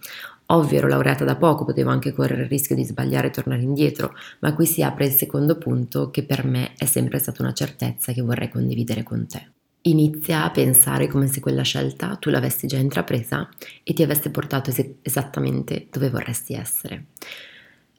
Ovvio, 0.48 0.78
ero 0.78 0.88
laureata 0.88 1.26
da 1.26 1.36
poco, 1.36 1.66
potevo 1.66 1.90
anche 1.90 2.14
correre 2.14 2.44
il 2.44 2.50
rischio 2.50 2.76
di 2.76 2.84
sbagliare 2.84 3.28
e 3.28 3.32
tornare 3.32 3.64
indietro, 3.64 4.14
ma 4.42 4.54
qui 4.54 4.68
si 4.68 4.84
apre 4.84 5.06
il 5.06 5.14
secondo 5.14 5.58
punto 5.58 6.12
che 6.12 6.24
per 6.24 6.46
me 6.46 6.74
è 6.78 6.86
sempre 6.86 7.18
stata 7.18 7.42
una 7.42 7.54
certezza 7.54 8.12
che 8.12 8.22
vorrei 8.22 8.50
condividere 8.50 9.02
con 9.02 9.26
te. 9.26 9.63
Inizia 9.86 10.46
a 10.46 10.52
pensare 10.52 11.08
come 11.08 11.28
se 11.28 11.42
quella 11.42 11.64
scelta 11.64 12.16
tu 12.16 12.30
l'avessi 12.30 12.68
già 12.68 12.78
intrapresa 12.78 13.50
e 13.84 13.94
ti 13.94 14.02
avesse 14.02 14.30
portato 14.30 14.70
es- 14.70 14.96
esattamente 15.02 15.88
dove 15.92 16.10
vorresti 16.10 16.54
essere. 16.54 17.08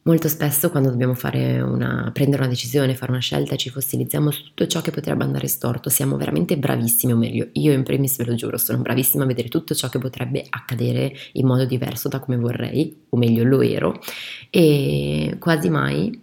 Molto 0.04 0.28
spesso 0.28 0.70
quando 0.70 0.90
dobbiamo 0.90 1.14
una, 1.22 2.10
prendere 2.12 2.42
una 2.42 2.50
decisione, 2.50 2.94
fare 2.94 3.10
una 3.10 3.20
scelta, 3.20 3.56
ci 3.56 3.68
fossilizziamo 3.68 4.30
su 4.30 4.44
tutto 4.44 4.66
ciò 4.66 4.80
che 4.80 4.90
potrebbe 4.90 5.24
andare 5.24 5.46
storto, 5.46 5.90
siamo 5.90 6.16
veramente 6.16 6.58
bravissimi, 6.58 7.12
o 7.12 7.16
meglio, 7.16 7.48
io 7.52 7.72
in 7.72 7.82
primis 7.82 8.16
ve 8.16 8.24
lo 8.24 8.34
giuro, 8.34 8.58
sono 8.58 8.82
bravissima 8.82 9.24
a 9.24 9.26
vedere 9.26 9.48
tutto 9.48 9.74
ciò 9.74 9.88
che 9.88 9.98
potrebbe 9.98 10.44
accadere 10.48 11.14
in 11.32 11.46
modo 11.46 11.64
diverso 11.64 12.08
da 12.08 12.18
come 12.18 12.36
vorrei, 12.36 13.04
o 13.10 13.16
meglio 13.16 13.44
lo 13.44 13.62
ero, 13.62 13.98
e 14.50 15.36
quasi 15.38 15.70
mai 15.70 16.20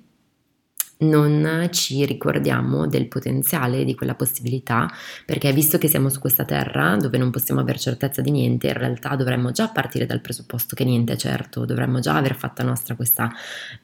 non 1.02 1.70
ci 1.72 2.06
ricordiamo 2.06 2.88
del 2.88 3.08
potenziale 3.08 3.84
di 3.84 3.96
quella 3.96 4.16
possibilità, 4.16 4.92
perché 5.26 5.52
visto 5.54 5.78
che 5.78 5.88
siamo 5.88 6.10
su 6.10 6.20
questa 6.20 6.46
terra 6.46 6.96
dove 6.98 7.18
non 7.18 7.32
possiamo 7.32 7.62
avere 7.62 7.80
certezza 7.80 8.22
di 8.22 8.32
niente, 8.32 8.68
in 8.68 8.74
realtà 8.74 9.16
dovremmo 9.16 9.52
già 9.52 9.70
partire 9.70 10.06
dal 10.06 10.22
presupposto 10.22 10.76
che 10.76 10.84
niente 10.84 11.14
è 11.14 11.18
certo, 11.18 11.66
dovremmo 11.66 12.00
già 12.00 12.16
aver 12.16 12.36
fatta 12.36 12.64
nostra 12.64 12.96
questa 12.96 13.32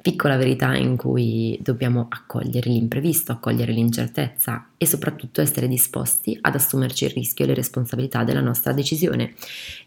piccola 0.02 0.38
verità 0.38 0.76
in 0.76 0.98
cui 0.98 1.58
dobbiamo 1.62 2.08
accogliere 2.10 2.70
l'imprevisto, 2.70 3.32
accogliere 3.32 3.72
l'incertezza 3.72 4.70
e 4.78 4.86
soprattutto 4.86 5.42
essere 5.42 5.68
disposti 5.68 6.38
ad 6.40 6.56
assumerci 6.56 7.06
il 7.06 7.12
rischio 7.12 7.46
e 7.46 7.48
le 7.48 7.54
responsabilità 7.54 8.24
della 8.24 8.42
nostra 8.42 8.74
decisione. 8.74 9.34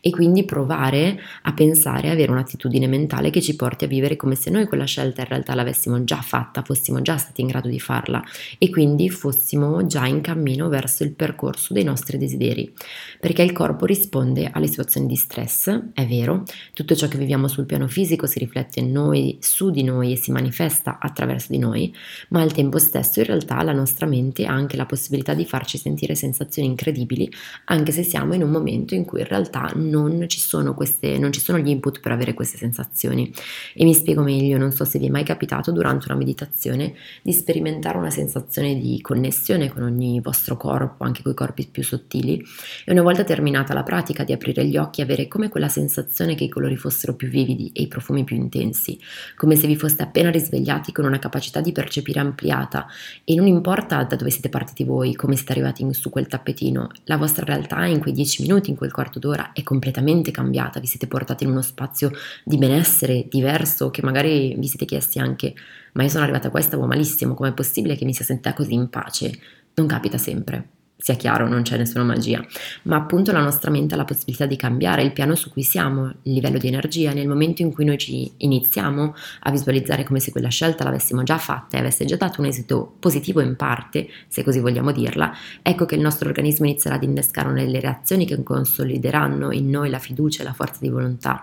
E 0.00 0.11
quindi 0.11 0.44
provare 0.44 1.18
a 1.42 1.52
pensare, 1.52 2.11
avere 2.11 2.32
un'attitudine 2.32 2.87
mentale 2.87 3.30
che 3.30 3.40
ci 3.40 3.54
porti 3.54 3.85
a 3.85 3.88
vivere 3.88 4.16
come 4.16 4.35
se 4.35 4.50
noi 4.50 4.66
quella 4.66 4.85
scelta 4.85 5.23
in 5.23 5.28
realtà 5.28 5.54
l'avessimo 5.54 6.02
già 6.04 6.20
fatta, 6.20 6.62
fossimo 6.62 7.00
già 7.02 7.16
stati 7.16 7.40
in 7.40 7.47
grado 7.47 7.68
di 7.68 7.78
farla 7.78 8.23
e 8.59 8.68
quindi 8.70 9.11
fossimo 9.11 9.87
già 9.87 10.06
in 10.06 10.20
cammino 10.20 10.68
verso 10.68 11.04
il 11.04 11.12
percorso 11.12 11.73
dei 11.73 11.85
nostri 11.85 12.18
desideri, 12.18 12.73
perché 13.20 13.42
il 13.42 13.52
corpo 13.52 13.85
risponde 13.87 14.50
alle 14.52 14.66
situazioni 14.66 15.06
di 15.06 15.16
stress, 15.16 15.68
è 15.94 16.06
vero, 16.06 16.44
tutto 16.73 16.97
ciò 16.97 17.06
che 17.06 17.18
viviamo 17.18 17.47
sul 17.47 17.66
piano 17.66 17.87
fisico 17.87 18.26
si 18.26 18.38
riflette 18.38 18.80
in 18.80 18.90
noi, 18.90 19.38
su 19.40 19.70
di 19.70 19.82
noi 19.82 20.12
e 20.12 20.16
si 20.16 20.32
manifesta 20.32 20.99
attraverso 21.00 21.49
di 21.50 21.59
noi, 21.59 21.94
ma 22.30 22.40
al 22.40 22.52
tempo 22.52 22.78
stesso 22.78 23.20
in 23.20 23.26
realtà 23.26 23.62
la 23.62 23.73
nostra 23.73 24.06
mente 24.06 24.47
ha 24.47 24.52
anche 24.52 24.76
la 24.80 24.87
possibilità 24.87 25.34
di 25.34 25.44
farci 25.44 25.78
sentire 25.78 26.14
sensazioni 26.14 26.68
incredibili, 26.68 27.30
anche 27.66 27.92
se 27.92 28.02
siamo 28.02 28.34
in 28.34 28.42
un 28.42 28.50
momento 28.50 28.94
in 28.94 29.04
cui 29.04 29.20
in 29.20 29.26
realtà 29.26 29.70
non 29.75 30.25
ci 30.28 30.40
sono, 30.40 30.75
queste, 30.75 31.18
non 31.18 31.32
ci 31.32 31.40
sono 31.40 31.58
gli 31.58 31.68
input 31.68 32.00
per 32.00 32.12
avere 32.12 32.34
queste 32.34 32.56
sensazioni. 32.56 33.32
E 33.75 33.84
mi 33.84 33.94
spiego 33.94 34.22
meglio, 34.22 34.58
non 34.58 34.72
so 34.72 34.84
se 34.84 34.99
vi 34.99 35.06
è 35.06 35.10
mai 35.10 35.25
capitato 35.25 35.70
durante 35.70 36.06
una 36.08 36.16
meditazione 36.16 36.94
di 37.22 37.32
sperimentare 37.32 37.99
una 37.99 38.10
sensazione 38.10 38.78
di 38.78 39.00
connessione 39.00 39.70
con 39.70 39.82
ogni 39.82 40.20
vostro 40.20 40.56
corpo, 40.56 41.04
anche 41.04 41.22
con 41.22 41.32
i 41.32 41.34
corpi 41.34 41.68
più 41.70 41.82
sottili, 41.82 42.42
e 42.84 42.92
una 42.92 43.02
volta 43.02 43.25
terminata 43.25 43.75
la 43.75 43.82
pratica 43.82 44.25
di 44.25 44.32
aprire 44.32 44.64
gli 44.64 44.76
occhi 44.76 45.02
avere 45.02 45.28
come 45.28 45.49
quella 45.49 45.68
sensazione 45.68 46.34
che 46.34 46.44
i 46.44 46.49
colori 46.49 46.76
fossero 46.76 47.14
più 47.14 47.28
vividi 47.28 47.70
e 47.75 47.82
i 47.82 47.88
profumi 47.88 48.25
più 48.25 48.37
intensi, 48.37 48.99
come 49.37 49.56
se 49.56 49.66
vi 49.66 49.76
foste 49.76 50.02
appena 50.02 50.30
risvegliati 50.30 50.92
con 50.92 51.04
una 51.04 51.18
capacità 51.18 51.60
di 51.60 51.72
percepire 51.72 52.20
ampliata 52.20 52.87
e 53.25 53.34
non 53.34 53.46
importa 53.46 54.02
da 54.04 54.16
dove 54.16 54.30
siete 54.30 54.49
partiti 54.49 54.69
voi, 54.84 55.14
come 55.14 55.36
siete 55.36 55.52
arrivati 55.52 55.86
su 55.92 56.10
quel 56.10 56.26
tappetino, 56.26 56.88
la 57.04 57.16
vostra 57.16 57.44
realtà 57.44 57.84
in 57.86 58.00
quei 58.00 58.12
dieci 58.12 58.42
minuti, 58.42 58.70
in 58.70 58.76
quel 58.76 58.92
quarto 58.92 59.18
d'ora 59.18 59.52
è 59.52 59.62
completamente 59.62 60.30
cambiata, 60.30 60.80
vi 60.80 60.86
siete 60.86 61.06
portati 61.06 61.44
in 61.44 61.50
uno 61.50 61.62
spazio 61.62 62.10
di 62.44 62.56
benessere 62.56 63.26
diverso 63.28 63.90
che 63.90 64.02
magari 64.02 64.54
vi 64.56 64.66
siete 64.68 64.84
chiesti 64.84 65.18
anche 65.18 65.54
ma 65.92 66.02
io 66.02 66.08
sono 66.08 66.22
arrivata 66.22 66.50
qua 66.50 66.60
e 66.60 66.62
stavo 66.62 66.86
malissimo, 66.86 67.34
com'è 67.34 67.52
possibile 67.52 67.96
che 67.96 68.04
mi 68.04 68.14
sia 68.14 68.24
sentita 68.24 68.52
così 68.52 68.74
in 68.74 68.88
pace? 68.88 69.38
Non 69.74 69.86
capita 69.86 70.18
sempre. 70.18 70.79
Sia 71.00 71.14
chiaro, 71.14 71.49
non 71.49 71.62
c'è 71.62 71.78
nessuna 71.78 72.04
magia, 72.04 72.45
ma 72.83 72.97
appunto 72.97 73.33
la 73.33 73.40
nostra 73.40 73.71
mente 73.71 73.95
ha 73.95 73.97
la 73.97 74.04
possibilità 74.04 74.45
di 74.45 74.57
cambiare 74.57 75.02
il 75.02 75.12
piano 75.12 75.35
su 75.35 75.50
cui 75.50 75.62
siamo, 75.62 76.09
il 76.25 76.33
livello 76.35 76.59
di 76.59 76.69
energia, 76.69 77.12
nel 77.14 77.26
momento 77.26 77.62
in 77.62 77.73
cui 77.73 77.87
noi 77.87 77.97
ci 77.97 78.30
iniziamo 78.37 79.14
a 79.40 79.50
visualizzare 79.50 80.04
come 80.04 80.21
se 80.21 80.30
quella 80.30 80.50
scelta 80.50 80.85
l'avessimo 80.85 81.23
già 81.23 81.38
fatta 81.38 81.78
e 81.78 81.80
avesse 81.80 82.04
già 82.04 82.16
dato 82.16 82.42
un 82.42 82.47
esito 82.49 82.97
positivo 83.00 83.40
in 83.40 83.57
parte, 83.57 84.09
se 84.28 84.45
così 84.45 84.61
vogliamo 84.61 84.92
dirla, 84.92 85.33
ecco 85.62 85.87
che 85.87 85.95
il 85.95 86.02
nostro 86.02 86.28
organismo 86.28 86.66
inizierà 86.66 86.97
ad 86.97 87.02
innescare 87.02 87.50
delle 87.54 87.80
reazioni 87.80 88.26
che 88.26 88.42
consolideranno 88.42 89.52
in 89.52 89.71
noi 89.71 89.88
la 89.88 89.99
fiducia 89.99 90.42
e 90.42 90.45
la 90.45 90.52
forza 90.52 90.80
di 90.83 90.90
volontà. 90.90 91.42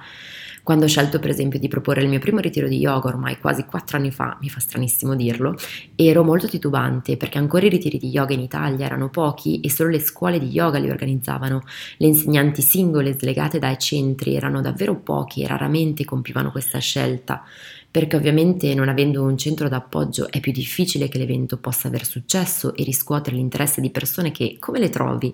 Quando 0.67 0.83
ho 0.83 0.89
scelto 0.89 1.19
per 1.19 1.29
esempio 1.29 1.59
di 1.59 1.69
proporre 1.69 2.01
il 2.01 2.09
mio 2.09 2.19
primo 2.19 2.41
ritiro 2.41 2.67
di 2.67 2.77
yoga 2.77 3.07
ormai 3.07 3.39
quasi 3.39 3.63
quattro 3.63 3.95
anni 3.95 4.11
fa, 4.11 4.37
mi 4.41 4.49
fa 4.49 4.59
stranissimo 4.59 5.15
dirlo, 5.15 5.55
ero 5.95 6.25
molto 6.25 6.49
titubante 6.49 7.15
perché 7.15 7.37
ancora 7.37 7.65
i 7.65 7.69
ritiri 7.69 7.97
di 7.97 8.09
yoga 8.09 8.33
in 8.33 8.41
Italia 8.41 8.85
erano 8.85 9.09
pochi 9.09 9.61
e 9.61 9.71
solo 9.71 9.91
le 9.91 10.01
scuole 10.01 10.39
di 10.39 10.47
yoga 10.47 10.77
li 10.77 10.89
organizzavano, 10.89 11.61
le 11.95 12.07
insegnanti 12.07 12.61
singole 12.61 13.17
slegate 13.17 13.59
dai 13.59 13.77
centri 13.77 14.35
erano 14.35 14.59
davvero 14.59 14.99
pochi 14.99 15.41
e 15.41 15.47
raramente 15.47 16.03
compivano 16.03 16.51
questa 16.51 16.79
scelta 16.79 17.45
perché 17.89 18.17
ovviamente 18.17 18.75
non 18.75 18.89
avendo 18.89 19.23
un 19.23 19.37
centro 19.37 19.69
d'appoggio 19.69 20.29
è 20.29 20.41
più 20.41 20.51
difficile 20.51 21.07
che 21.07 21.17
l'evento 21.17 21.59
possa 21.59 21.87
aver 21.87 22.05
successo 22.05 22.75
e 22.75 22.83
riscuotere 22.83 23.37
l'interesse 23.37 23.79
di 23.79 23.89
persone 23.89 24.31
che 24.31 24.57
come 24.59 24.79
le 24.79 24.89
trovi? 24.89 25.33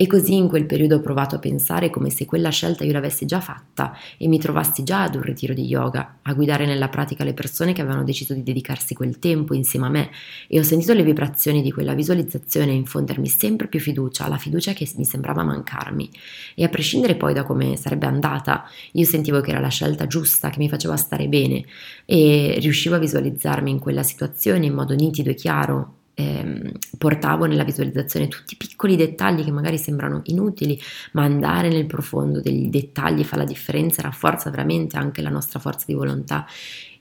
E 0.00 0.06
così 0.06 0.34
in 0.34 0.48
quel 0.48 0.64
periodo 0.64 0.96
ho 0.96 1.00
provato 1.00 1.34
a 1.34 1.38
pensare 1.38 1.90
come 1.90 2.08
se 2.08 2.24
quella 2.24 2.48
scelta 2.48 2.84
io 2.84 2.92
l'avessi 2.92 3.26
già 3.26 3.38
fatta 3.38 3.94
e 4.16 4.28
mi 4.28 4.38
trovassi 4.38 4.82
già 4.82 5.02
ad 5.02 5.14
un 5.14 5.20
ritiro 5.20 5.52
di 5.52 5.66
yoga, 5.66 6.20
a 6.22 6.32
guidare 6.32 6.64
nella 6.64 6.88
pratica 6.88 7.22
le 7.22 7.34
persone 7.34 7.74
che 7.74 7.82
avevano 7.82 8.02
deciso 8.02 8.32
di 8.32 8.42
dedicarsi 8.42 8.94
quel 8.94 9.18
tempo 9.18 9.52
insieme 9.52 9.84
a 9.84 9.90
me 9.90 10.10
e 10.48 10.58
ho 10.58 10.62
sentito 10.62 10.94
le 10.94 11.02
vibrazioni 11.02 11.60
di 11.60 11.70
quella 11.70 11.92
visualizzazione 11.92 12.72
infondermi 12.72 13.28
sempre 13.28 13.68
più 13.68 13.78
fiducia, 13.78 14.26
la 14.26 14.38
fiducia 14.38 14.72
che 14.72 14.90
mi 14.96 15.04
sembrava 15.04 15.44
mancarmi. 15.44 16.08
E 16.54 16.64
a 16.64 16.70
prescindere 16.70 17.16
poi 17.16 17.34
da 17.34 17.42
come 17.42 17.76
sarebbe 17.76 18.06
andata, 18.06 18.64
io 18.92 19.04
sentivo 19.04 19.42
che 19.42 19.50
era 19.50 19.60
la 19.60 19.68
scelta 19.68 20.06
giusta, 20.06 20.48
che 20.48 20.60
mi 20.60 20.70
faceva 20.70 20.96
stare 20.96 21.28
bene 21.28 21.62
e 22.06 22.56
riuscivo 22.58 22.94
a 22.94 22.98
visualizzarmi 22.98 23.70
in 23.70 23.78
quella 23.78 24.02
situazione 24.02 24.64
in 24.64 24.72
modo 24.72 24.94
nitido 24.94 25.28
e 25.28 25.34
chiaro 25.34 25.96
ehm, 26.20 26.72
portavo 26.98 27.46
nella 27.46 27.64
visualizzazione 27.64 28.28
tutti 28.28 28.54
i 28.54 28.56
piccoli 28.56 28.96
dettagli 28.96 29.44
che 29.44 29.50
magari 29.50 29.78
sembrano 29.78 30.20
inutili, 30.24 30.80
ma 31.12 31.22
andare 31.22 31.68
nel 31.68 31.86
profondo 31.86 32.40
degli 32.40 32.68
dettagli 32.68 33.24
fa 33.24 33.36
la 33.36 33.44
differenza, 33.44 34.02
rafforza 34.02 34.50
veramente 34.50 34.96
anche 34.96 35.22
la 35.22 35.30
nostra 35.30 35.58
forza 35.58 35.84
di 35.86 35.94
volontà 35.94 36.46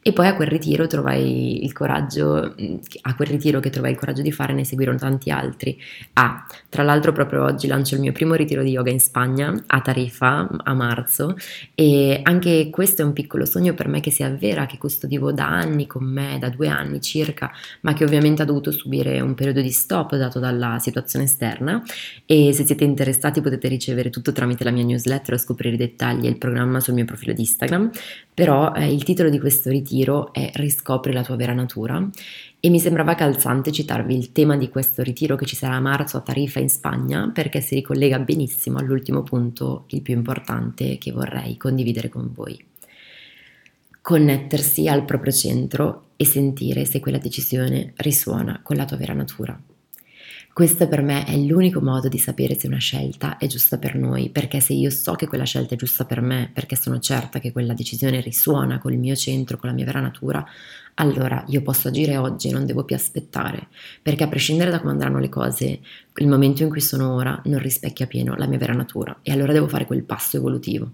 e 0.02 0.14
poi 0.14 0.28
a 0.28 0.36
quel 0.36 0.48
ritiro 0.48 0.88
trovai 0.88 1.64
il 1.64 1.74
coraggio, 1.74 2.56
mm, 2.60 2.76
a 3.02 3.16
quel 3.16 3.28
ritiro 3.28 3.60
che 3.60 3.70
trovai 3.70 3.92
il 3.92 3.98
coraggio 3.98 4.22
di 4.22 4.32
fare 4.32 4.54
ne 4.54 4.64
seguirono 4.64 4.98
tanti 4.98 5.30
altri. 5.30 5.78
Ah, 6.14 6.46
tra 6.70 6.84
l'altro 6.84 7.12
proprio 7.12 7.44
oggi 7.44 7.68
lancio 7.68 7.96
il 7.96 8.02
mio 8.02 8.14
primo 8.14 8.34
ritiro 8.36 8.64
di 8.64 8.70
yoga 8.70 8.92
in 8.92 9.02
Spagna, 9.02 9.54
a 9.68 9.82
Tarifa, 9.82 10.48
a 10.64 10.74
marzo, 10.74 11.36
e 11.76 12.22
anche 12.24 12.70
questo 12.70 13.02
è 13.02 13.06
un 13.06 13.12
piccolo 13.12 13.46
sogno 13.46 13.74
per 13.74 13.90
me 13.90 14.00
che 14.00 14.10
si 14.10 14.24
avvera, 14.24 14.66
che 14.66 14.78
custodivo 14.78 15.34
da 15.34 15.48
anni 15.50 15.86
con 15.86 16.06
me, 16.06 16.38
da 16.40 16.48
due 16.48 16.70
anni 16.70 17.02
circa, 17.02 17.52
ma 17.82 17.92
che 17.94 18.06
ovviamente 18.06 18.42
ha 18.42 18.46
dovuto 18.46 18.72
subire 18.72 19.20
un 19.20 19.36
periodo 19.36 19.60
di 19.60 19.72
stop 19.72 20.16
dato 20.16 20.40
dalla 20.40 20.80
situazione 20.80 21.26
esterna. 21.26 21.84
E 22.26 22.54
se 22.54 22.66
siete 22.66 22.86
interessati 22.86 23.42
potete 23.42 23.68
ricevere 23.68 24.10
tutto 24.10 24.32
tramite 24.32 24.64
la 24.64 24.72
mia 24.72 24.84
newsletter 24.86 25.34
o 25.34 25.38
scoprire 25.38 25.76
i 25.76 25.78
dettagli 25.78 26.26
e 26.26 26.30
il 26.30 26.38
programma 26.38 26.80
sul 26.80 26.94
mio 26.94 27.06
profilo 27.06 27.34
di 27.34 27.42
Instagram, 27.42 27.92
però 28.40 28.72
eh, 28.72 28.90
il 28.90 29.04
titolo 29.04 29.30
di 29.30 29.38
questo 29.38 29.70
ritiro 29.70 30.32
è 30.32 30.52
Riscopri 30.54 31.12
la 31.12 31.26
tua 31.26 31.36
vera 31.36 31.52
natura 31.52 32.10
e 32.58 32.70
mi 32.70 32.80
sembrava 32.80 33.14
calzante 33.14 33.70
citarvi 33.70 34.16
il 34.16 34.32
tema 34.32 34.56
di 34.56 34.70
questo 34.70 35.04
ritiro 35.04 35.36
che 35.36 35.46
ci 35.46 35.58
sarà 35.58 35.76
a 35.76 35.82
marzo 35.82 36.16
a 36.16 36.22
Tarifa 36.22 36.62
in 36.62 36.70
Spagna 36.70 37.32
perché 37.34 37.60
si 37.60 37.76
ricollega 37.76 38.18
benissimo 38.20 38.78
all'ultimo 38.78 39.24
punto, 39.24 39.84
il 39.88 40.02
più 40.02 40.14
importante 40.14 40.98
che 40.98 41.12
vorrei 41.12 41.58
condividere 41.58 42.08
con 42.08 42.32
voi. 42.34 42.58
Connettersi 44.00 44.88
al 44.88 45.04
proprio 45.04 45.34
centro 45.34 46.12
e 46.16 46.24
sentire 46.24 46.86
se 46.86 47.02
quella 47.02 47.18
decisione 47.18 47.92
risuona 47.98 48.62
con 48.64 48.78
la 48.78 48.86
tua 48.86 48.96
vera 48.96 49.12
natura. 49.12 49.62
Questo 50.52 50.90
per 50.90 51.02
me 51.02 51.26
è 51.26 51.38
l'unico 51.38 51.80
modo 51.80 52.10
di 52.10 52.18
sapere 52.18 52.54
se 52.54 52.68
una 52.68 52.80
scelta 52.80 53.38
è 53.38 53.48
giusta 53.48 53.78
per 53.78 53.96
noi, 53.96 54.30
perché 54.30 54.60
se 54.60 54.74
io 54.74 54.90
so 54.90 55.14
che 55.14 55.26
quella 55.26 55.46
scelta 55.46 55.76
è 55.76 55.78
giusta 55.78 56.04
per 56.04 56.20
me, 56.20 56.50
perché 56.54 56.76
sono 56.76 57.00
certa 57.00 57.40
che 57.40 57.54
quella 57.54 57.74
decisione 57.74 58.20
risuona 58.20 58.78
col 58.78 58.98
mio 58.98 59.16
centro, 59.16 59.58
con 59.58 59.70
la 59.70 59.76
mia 59.76 59.86
vera 59.86 60.02
natura, 60.02 60.46
allora 61.00 61.44
io 61.48 61.62
posso 61.62 61.88
agire 61.88 62.18
oggi 62.18 62.52
non 62.52 62.66
devo 62.66 62.84
più 62.84 62.96
aspettare, 62.96 63.68
perché 64.02 64.24
a 64.24 64.28
prescindere 64.28 64.70
da 64.70 64.80
come 64.80 64.92
andranno 64.92 65.20
le 65.20 65.30
cose, 65.30 65.80
il 66.16 66.28
momento 66.28 66.64
in 66.64 66.70
cui 66.70 66.82
sono 66.82 67.14
ora 67.14 67.42
non 67.46 67.60
rispecchia 67.60 68.06
pieno 68.06 68.36
la 68.36 68.46
mia 68.46 68.58
vera 68.58 68.74
natura 68.74 69.20
e 69.22 69.32
allora 69.32 69.54
devo 69.54 69.68
fare 69.68 69.86
quel 69.86 70.04
passo 70.04 70.36
evolutivo, 70.36 70.92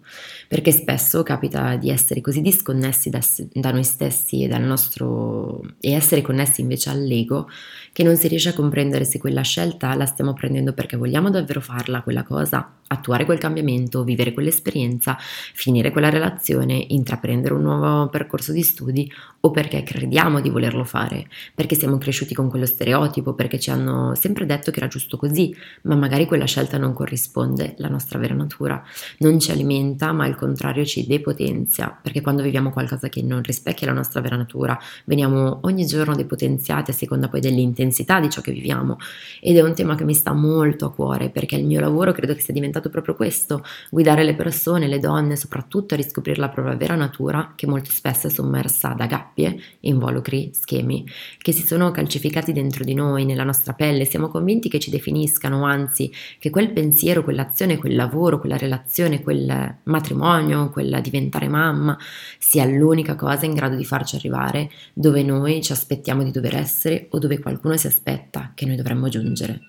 perché 0.47 0.71
spesso 0.71 1.23
capita 1.23 1.75
di 1.75 1.89
essere 1.89 2.21
così 2.21 2.41
disconnessi 2.41 3.09
da, 3.09 3.19
da 3.53 3.71
noi 3.71 3.83
stessi 3.83 4.43
e 4.43 4.47
dal 4.47 4.61
nostro 4.61 5.61
e 5.79 5.93
essere 5.93 6.21
connessi 6.21 6.61
invece 6.61 6.91
all'ego 6.91 7.49
che 7.91 8.03
non 8.03 8.15
si 8.15 8.27
riesce 8.27 8.49
a 8.49 8.53
comprendere 8.53 9.05
se 9.05 9.17
quella 9.17 9.41
scelta 9.41 9.95
la 9.95 10.05
stiamo 10.05 10.33
prendendo 10.33 10.73
perché 10.73 10.97
vogliamo 10.97 11.31
davvero 11.31 11.61
farla 11.61 12.03
quella 12.03 12.23
cosa 12.23 12.75
attuare 12.87 13.25
quel 13.25 13.39
cambiamento, 13.39 14.03
vivere 14.03 14.33
quell'esperienza, 14.33 15.17
finire 15.19 15.91
quella 15.91 16.09
relazione, 16.09 16.85
intraprendere 16.89 17.53
un 17.53 17.61
nuovo 17.61 18.09
percorso 18.09 18.51
di 18.51 18.61
studi 18.61 19.11
o 19.39 19.51
perché 19.51 19.77
crediamo 19.95 20.41
di 20.41 20.49
volerlo 20.49 20.83
fare, 20.83 21.27
perché 21.53 21.75
siamo 21.75 21.97
cresciuti 21.97 22.35
con 22.35 22.49
quello 22.49 22.65
stereotipo, 22.65 23.33
perché 23.33 23.59
ci 23.59 23.71
hanno 23.71 24.13
sempre 24.15 24.45
detto 24.45 24.69
che 24.69 24.79
era 24.79 24.87
giusto 24.87 25.15
così, 25.15 25.55
ma 25.83 25.95
magari 25.95 26.25
quella 26.25 26.45
scelta 26.45 26.77
non 26.77 26.93
corrisponde 26.93 27.75
alla 27.77 27.87
nostra 27.87 28.19
vera 28.19 28.33
natura, 28.33 28.83
non 29.19 29.39
ci 29.39 29.51
alimenta, 29.51 30.11
ma 30.11 30.25
al 30.25 30.35
contrario 30.35 30.83
ci 30.83 31.07
depotenzia, 31.07 31.97
perché 31.99 32.19
quando 32.21 32.43
viviamo 32.43 32.71
qualcosa 32.71 33.07
che 33.07 33.21
non 33.21 33.41
rispecchia 33.41 33.87
la 33.87 33.93
nostra 33.93 34.19
vera 34.19 34.35
natura, 34.35 34.77
veniamo 35.05 35.59
ogni 35.61 35.85
giorno 35.85 36.13
depotenziati 36.13 36.91
a 36.91 36.93
seconda 36.93 37.29
poi 37.29 37.39
dell'intensità 37.39 38.19
di 38.19 38.29
ciò 38.29 38.41
che 38.41 38.51
viviamo. 38.51 38.97
Ed 39.39 39.55
è 39.55 39.61
un 39.61 39.73
tema 39.73 39.95
che 39.95 40.03
mi 40.03 40.13
sta 40.13 40.33
molto 40.33 40.85
a 40.85 40.91
cuore 40.91 41.29
perché 41.29 41.55
il 41.55 41.65
mio 41.65 41.79
lavoro 41.79 42.11
credo 42.11 42.33
che 42.33 42.41
sia 42.41 42.53
diventato 42.53 42.89
proprio 42.89 43.15
questo, 43.15 43.63
guidare 43.89 44.23
le 44.23 44.35
persone, 44.35 44.87
le 44.87 44.99
donne 44.99 45.35
soprattutto 45.37 45.93
a 45.93 45.97
riscoprire 45.97 46.39
la 46.39 46.49
propria 46.49 46.75
vera 46.75 46.95
natura 46.95 47.53
che 47.55 47.67
molto 47.67 47.91
spesso 47.91 48.27
è 48.27 48.29
sommersa 48.29 48.89
da 48.89 49.05
gabbie, 49.05 49.57
involucri, 49.87 50.51
schemi 50.53 51.05
che 51.37 51.51
si 51.51 51.65
sono 51.65 51.91
calcificati 51.91 52.53
dentro 52.53 52.83
di 52.83 52.93
noi, 52.93 53.25
nella 53.25 53.43
nostra 53.43 53.73
pelle, 53.73 54.05
siamo 54.05 54.27
convinti 54.27 54.69
che 54.69 54.79
ci 54.79 54.89
definiscano, 54.89 55.65
anzi 55.65 56.11
che 56.39 56.49
quel 56.49 56.71
pensiero, 56.71 57.23
quell'azione, 57.23 57.77
quel 57.77 57.95
lavoro, 57.95 58.39
quella 58.39 58.57
relazione, 58.57 59.21
quel 59.21 59.77
matrimonio, 59.83 60.69
quella 60.69 60.99
diventare 60.99 61.47
mamma 61.47 61.97
sia 62.37 62.65
l'unica 62.65 63.15
cosa 63.15 63.45
in 63.45 63.53
grado 63.53 63.75
di 63.75 63.85
farci 63.85 64.15
arrivare 64.15 64.69
dove 64.93 65.23
noi 65.23 65.61
ci 65.61 65.71
aspettiamo 65.71 66.23
di 66.23 66.31
dover 66.31 66.55
essere 66.55 67.07
o 67.11 67.19
dove 67.19 67.39
qualcuno 67.39 67.77
si 67.77 67.87
aspetta 67.87 68.51
che 68.53 68.65
noi 68.65 68.75
dovremmo 68.75 69.09
giungere. 69.09 69.61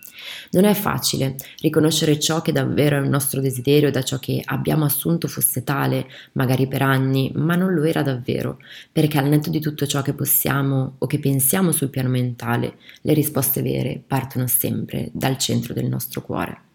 Non 0.53 0.65
è 0.65 0.75
facile 0.75 1.37
riconoscere 1.61 2.19
ciò 2.19 2.41
che 2.41 2.53
davvero 2.53 2.97
è 2.97 3.01
un 3.01 3.09
nostro 3.09 3.41
desiderio 3.41 3.91
da 3.91 4.03
ciò 4.03 4.19
che 4.19 4.41
abbiamo 4.45 4.85
assunto 4.85 5.29
fosse 5.29 5.63
tale, 5.63 6.07
magari 6.33 6.67
per 6.67 6.83
anni, 6.83 7.31
ma 7.35 7.55
non 7.55 7.75
lo 7.75 7.85
era 7.85 8.03
davvero, 8.03 8.59
perché 8.91 9.19
al 9.19 9.29
netto 9.29 9.51
di 9.51 9.61
tutto 9.61 9.87
ciò 9.87 10.03
che 10.07 10.15
possiamo 10.15 10.95
o 10.99 11.07
che 11.07 11.19
pensiamo 11.19 11.73
sul 11.73 11.91
piano 11.91 12.09
mentale, 12.09 12.77
le 13.03 13.13
risposte 13.13 13.61
vere 13.63 14.03
partono 14.07 14.47
sempre 14.47 15.11
dal 15.13 15.37
centro 15.37 15.75
del 15.75 15.87
nostro 15.87 16.23
cuore 16.23 16.66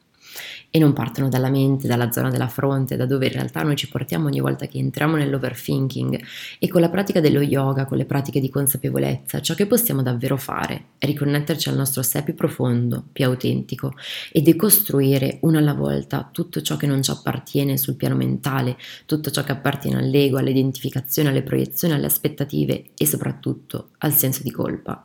e 0.71 0.79
non 0.79 0.93
partono 0.93 1.27
dalla 1.27 1.49
mente, 1.49 1.85
dalla 1.85 2.11
zona 2.11 2.29
della 2.29 2.47
fronte, 2.47 2.95
da 2.95 3.05
dove 3.05 3.27
in 3.27 3.33
realtà 3.33 3.61
noi 3.61 3.75
ci 3.75 3.89
portiamo 3.89 4.27
ogni 4.27 4.39
volta 4.39 4.67
che 4.67 4.77
entriamo 4.77 5.17
nell'overthinking 5.17 6.19
e 6.57 6.67
con 6.69 6.79
la 6.79 6.89
pratica 6.89 7.19
dello 7.19 7.41
yoga, 7.41 7.85
con 7.85 7.97
le 7.97 8.05
pratiche 8.05 8.39
di 8.39 8.49
consapevolezza, 8.49 9.41
ciò 9.41 9.53
che 9.53 9.67
possiamo 9.67 10.01
davvero 10.01 10.37
fare 10.37 10.85
è 10.97 11.05
riconnetterci 11.05 11.67
al 11.67 11.75
nostro 11.75 12.01
sé 12.03 12.23
più 12.23 12.35
profondo, 12.35 13.03
più 13.11 13.25
autentico 13.25 13.93
e 14.31 14.41
decostruire 14.41 15.39
una 15.41 15.59
alla 15.59 15.73
volta 15.73 16.29
tutto 16.31 16.61
ciò 16.61 16.77
che 16.77 16.87
non 16.87 17.01
ci 17.01 17.11
appartiene 17.11 17.77
sul 17.77 17.95
piano 17.95 18.15
mentale, 18.15 18.77
tutto 19.05 19.29
ciò 19.29 19.43
che 19.43 19.51
appartiene 19.51 19.99
all'ego, 19.99 20.37
all'identificazione, 20.37 21.29
alle 21.29 21.43
proiezioni, 21.43 21.93
alle 21.93 22.05
aspettative 22.05 22.85
e 22.95 23.05
soprattutto 23.05 23.89
al 23.99 24.13
senso 24.13 24.41
di 24.43 24.51
colpa. 24.51 25.03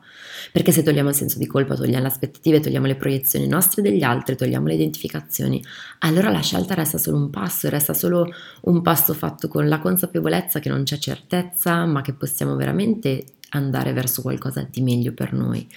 Perché 0.51 0.71
se 0.71 0.83
togliamo 0.83 1.09
il 1.09 1.15
senso 1.15 1.37
di 1.37 1.47
colpa, 1.47 1.75
togliamo 1.75 2.01
le 2.01 2.07
aspettative, 2.07 2.59
togliamo 2.59 2.85
le 2.85 2.95
proiezioni 2.95 3.47
nostre 3.47 3.81
e 3.81 3.89
degli 3.89 4.03
altri, 4.03 4.35
togliamo 4.35 4.67
le 4.67 4.75
identificazioni, 4.75 5.56
emozioni, 5.57 5.61
allora 5.99 6.29
la 6.29 6.41
scelta 6.41 6.73
resta 6.73 6.97
solo 6.97 7.17
un 7.17 7.29
passo, 7.29 7.69
resta 7.69 7.93
solo 7.93 8.31
un 8.61 8.81
passo 8.81 9.13
fatto 9.13 9.47
con 9.47 9.67
la 9.67 9.79
consapevolezza 9.79 10.59
che 10.59 10.69
non 10.69 10.83
c'è 10.83 10.97
certezza, 10.97 11.85
ma 11.85 12.01
che 12.01 12.13
possiamo 12.13 12.55
veramente 12.55 13.25
andare 13.49 13.93
verso 13.93 14.21
qualcosa 14.21 14.67
di 14.69 14.81
meglio 14.81 15.13
per 15.13 15.33
noi. 15.33 15.67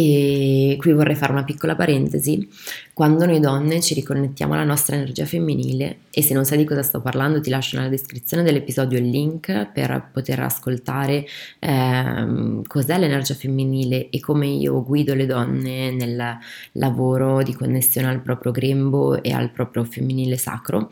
E 0.00 0.76
qui 0.78 0.92
vorrei 0.92 1.16
fare 1.16 1.32
una 1.32 1.42
piccola 1.42 1.74
parentesi, 1.74 2.48
quando 2.94 3.26
noi 3.26 3.40
donne 3.40 3.80
ci 3.80 3.94
riconnettiamo 3.94 4.54
alla 4.54 4.62
nostra 4.62 4.94
energia 4.94 5.24
femminile 5.24 6.02
e 6.12 6.22
se 6.22 6.34
non 6.34 6.44
sai 6.44 6.58
di 6.58 6.64
cosa 6.64 6.84
sto 6.84 7.00
parlando 7.00 7.40
ti 7.40 7.50
lascio 7.50 7.76
nella 7.76 7.88
descrizione 7.88 8.44
dell'episodio 8.44 8.96
il 8.96 9.08
link 9.08 9.72
per 9.72 10.10
poter 10.12 10.38
ascoltare 10.38 11.26
ehm, 11.58 12.62
cos'è 12.68 12.96
l'energia 12.96 13.34
femminile 13.34 14.08
e 14.10 14.20
come 14.20 14.46
io 14.46 14.84
guido 14.84 15.14
le 15.14 15.26
donne 15.26 15.90
nel 15.90 16.38
lavoro 16.74 17.42
di 17.42 17.54
connessione 17.54 18.06
al 18.06 18.22
proprio 18.22 18.52
grembo 18.52 19.20
e 19.20 19.32
al 19.32 19.50
proprio 19.50 19.82
femminile 19.82 20.36
sacro. 20.36 20.90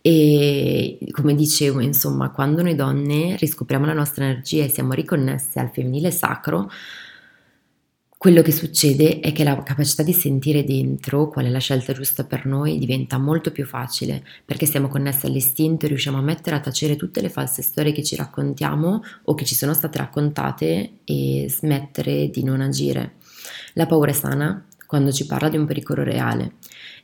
E 0.00 0.98
come 1.10 1.34
dicevo, 1.34 1.80
insomma, 1.80 2.30
quando 2.30 2.62
noi 2.62 2.76
donne 2.76 3.34
riscopriamo 3.36 3.86
la 3.86 3.92
nostra 3.92 4.24
energia 4.24 4.62
e 4.62 4.68
siamo 4.68 4.92
riconnesse 4.92 5.58
al 5.58 5.70
femminile 5.72 6.12
sacro, 6.12 6.70
quello 8.26 8.42
che 8.42 8.50
succede 8.50 9.20
è 9.20 9.30
che 9.30 9.44
la 9.44 9.62
capacità 9.62 10.02
di 10.02 10.12
sentire 10.12 10.64
dentro 10.64 11.28
qual 11.28 11.44
è 11.44 11.48
la 11.48 11.60
scelta 11.60 11.92
giusta 11.92 12.24
per 12.24 12.44
noi 12.44 12.76
diventa 12.76 13.18
molto 13.18 13.52
più 13.52 13.64
facile 13.64 14.24
perché 14.44 14.66
siamo 14.66 14.88
connessi 14.88 15.26
all'istinto 15.26 15.84
e 15.84 15.90
riusciamo 15.90 16.18
a 16.18 16.22
mettere 16.22 16.56
a 16.56 16.60
tacere 16.60 16.96
tutte 16.96 17.20
le 17.20 17.28
false 17.28 17.62
storie 17.62 17.92
che 17.92 18.02
ci 18.02 18.16
raccontiamo 18.16 19.00
o 19.22 19.34
che 19.34 19.44
ci 19.44 19.54
sono 19.54 19.74
state 19.74 19.98
raccontate 19.98 20.90
e 21.04 21.46
smettere 21.48 22.28
di 22.28 22.42
non 22.42 22.62
agire. 22.62 23.12
La 23.74 23.86
paura 23.86 24.10
è 24.10 24.14
sana 24.14 24.66
quando 24.86 25.12
ci 25.12 25.24
parla 25.24 25.48
di 25.48 25.56
un 25.56 25.64
pericolo 25.64 26.02
reale 26.02 26.54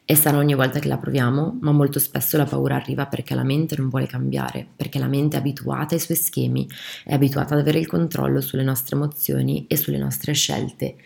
è 0.05 0.15
sana 0.15 0.38
ogni 0.38 0.55
volta 0.55 0.81
che 0.81 0.88
la 0.88 0.99
proviamo, 0.99 1.59
ma 1.61 1.71
molto 1.71 2.01
spesso 2.01 2.37
la 2.37 2.45
paura 2.45 2.75
arriva 2.75 3.07
perché 3.07 3.37
la 3.37 3.45
mente 3.45 3.77
non 3.77 3.88
vuole 3.88 4.07
cambiare, 4.07 4.67
perché 4.75 4.99
la 4.99 5.07
mente 5.07 5.37
è 5.37 5.38
abituata 5.38 5.95
ai 5.95 6.01
suoi 6.01 6.17
schemi, 6.17 6.69
è 7.05 7.15
abituata 7.15 7.55
ad 7.55 7.61
avere 7.61 7.79
il 7.79 7.87
controllo 7.87 8.41
sulle 8.41 8.65
nostre 8.65 8.97
emozioni 8.97 9.65
e 9.69 9.77
sulle 9.77 9.99
nostre 9.99 10.33
scelte. 10.33 10.97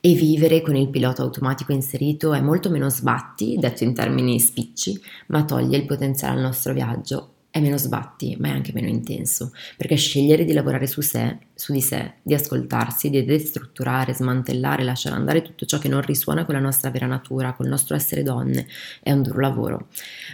E 0.00 0.14
vivere 0.14 0.62
con 0.62 0.74
il 0.74 0.90
pilota 0.90 1.22
automatico 1.22 1.72
inserito 1.72 2.32
è 2.32 2.40
molto 2.40 2.70
meno 2.70 2.90
sbatti, 2.90 3.56
detto 3.56 3.84
in 3.84 3.94
termini 3.94 4.40
spicci, 4.40 5.00
ma 5.28 5.44
toglie 5.44 5.76
il 5.76 5.86
potenziale 5.86 6.34
al 6.34 6.42
nostro 6.42 6.72
viaggio 6.72 7.34
è 7.50 7.60
meno 7.60 7.76
sbatti, 7.78 8.36
ma 8.38 8.48
è 8.48 8.50
anche 8.50 8.72
meno 8.72 8.88
intenso, 8.88 9.52
perché 9.76 9.96
scegliere 9.96 10.44
di 10.44 10.52
lavorare 10.52 10.86
su 10.86 11.00
sé 11.00 11.38
su 11.60 11.74
di 11.74 11.82
sé, 11.82 12.14
di 12.22 12.32
ascoltarsi, 12.32 13.10
di 13.10 13.22
destrutturare, 13.22 14.14
smantellare, 14.14 14.82
lasciare 14.82 15.14
andare 15.14 15.42
tutto 15.42 15.66
ciò 15.66 15.76
che 15.76 15.88
non 15.88 16.00
risuona 16.00 16.46
con 16.46 16.54
la 16.54 16.60
nostra 16.60 16.88
vera 16.88 17.04
natura, 17.04 17.52
col 17.52 17.68
nostro 17.68 17.94
essere 17.94 18.22
donne, 18.22 18.66
è 19.02 19.12
un 19.12 19.20
duro 19.20 19.40
lavoro. 19.40 19.88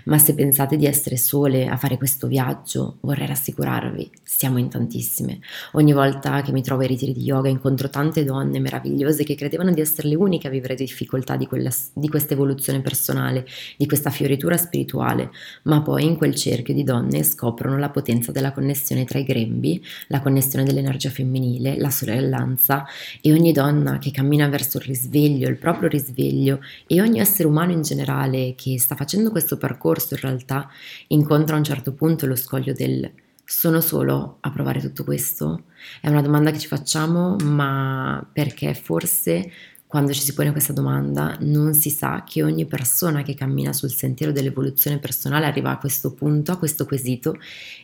Ma 0.04 0.18
se 0.18 0.36
pensate 0.36 0.76
di 0.76 0.86
essere 0.86 1.16
sole 1.16 1.66
a 1.66 1.76
fare 1.76 1.96
questo 1.96 2.28
viaggio, 2.28 2.98
vorrei 3.00 3.26
rassicurarvi, 3.26 4.08
siamo 4.22 4.58
in 4.58 4.68
tantissime. 4.68 5.40
Ogni 5.72 5.92
volta 5.92 6.42
che 6.42 6.52
mi 6.52 6.62
trovo 6.62 6.82
ai 6.82 6.86
ritiri 6.86 7.12
di 7.12 7.22
yoga 7.22 7.48
incontro 7.48 7.90
tante 7.90 8.22
donne 8.22 8.60
meravigliose 8.60 9.24
che 9.24 9.34
credevano 9.34 9.72
di 9.72 9.80
essere 9.80 10.06
le 10.06 10.14
uniche 10.14 10.46
a 10.46 10.50
vivere 10.50 10.76
difficoltà 10.76 11.34
di, 11.34 11.48
quella, 11.48 11.70
di 11.92 12.08
questa 12.08 12.34
evoluzione 12.34 12.80
personale, 12.82 13.44
di 13.76 13.88
questa 13.88 14.10
fioritura 14.10 14.56
spirituale, 14.56 15.32
ma 15.64 15.82
poi 15.82 16.04
in 16.04 16.16
quel 16.16 16.36
cerchio 16.36 16.72
di 16.72 16.84
donne 16.84 17.24
scoprono 17.24 17.78
la 17.78 17.90
potenza 17.90 18.30
della 18.30 18.52
connessione 18.52 19.04
tra 19.04 19.18
i 19.18 19.24
grembi, 19.24 19.84
la 20.06 20.20
connessione 20.20 20.64
dell'energia 20.64 21.14
femminile, 21.16 21.78
la 21.78 21.90
sorellanza 21.90 22.84
e 23.20 23.32
ogni 23.32 23.52
donna 23.52 23.98
che 23.98 24.10
cammina 24.10 24.48
verso 24.48 24.78
il 24.78 24.84
risveglio, 24.84 25.48
il 25.48 25.56
proprio 25.56 25.88
risveglio 25.88 26.60
e 26.86 27.00
ogni 27.00 27.20
essere 27.20 27.48
umano 27.48 27.72
in 27.72 27.82
generale 27.82 28.54
che 28.56 28.78
sta 28.78 28.94
facendo 28.94 29.30
questo 29.30 29.56
percorso 29.56 30.14
in 30.14 30.20
realtà 30.20 30.68
incontra 31.08 31.54
a 31.54 31.58
un 31.58 31.64
certo 31.64 31.92
punto 31.92 32.26
lo 32.26 32.36
scoglio 32.36 32.72
del 32.72 33.10
sono 33.48 33.80
solo 33.80 34.38
a 34.40 34.50
provare 34.50 34.80
tutto 34.80 35.04
questo? 35.04 35.66
È 36.00 36.08
una 36.08 36.20
domanda 36.20 36.50
che 36.50 36.58
ci 36.58 36.66
facciamo, 36.66 37.36
ma 37.36 38.26
perché 38.32 38.74
forse 38.74 39.48
quando 39.86 40.12
ci 40.12 40.20
si 40.20 40.34
pone 40.34 40.50
questa 40.50 40.72
domanda 40.72 41.36
non 41.40 41.72
si 41.72 41.90
sa 41.90 42.24
che 42.26 42.42
ogni 42.42 42.66
persona 42.66 43.22
che 43.22 43.34
cammina 43.34 43.72
sul 43.72 43.92
sentiero 43.92 44.32
dell'evoluzione 44.32 44.98
personale 44.98 45.46
arriva 45.46 45.70
a 45.70 45.78
questo 45.78 46.12
punto, 46.12 46.52
a 46.52 46.58
questo 46.58 46.86
quesito 46.86 47.38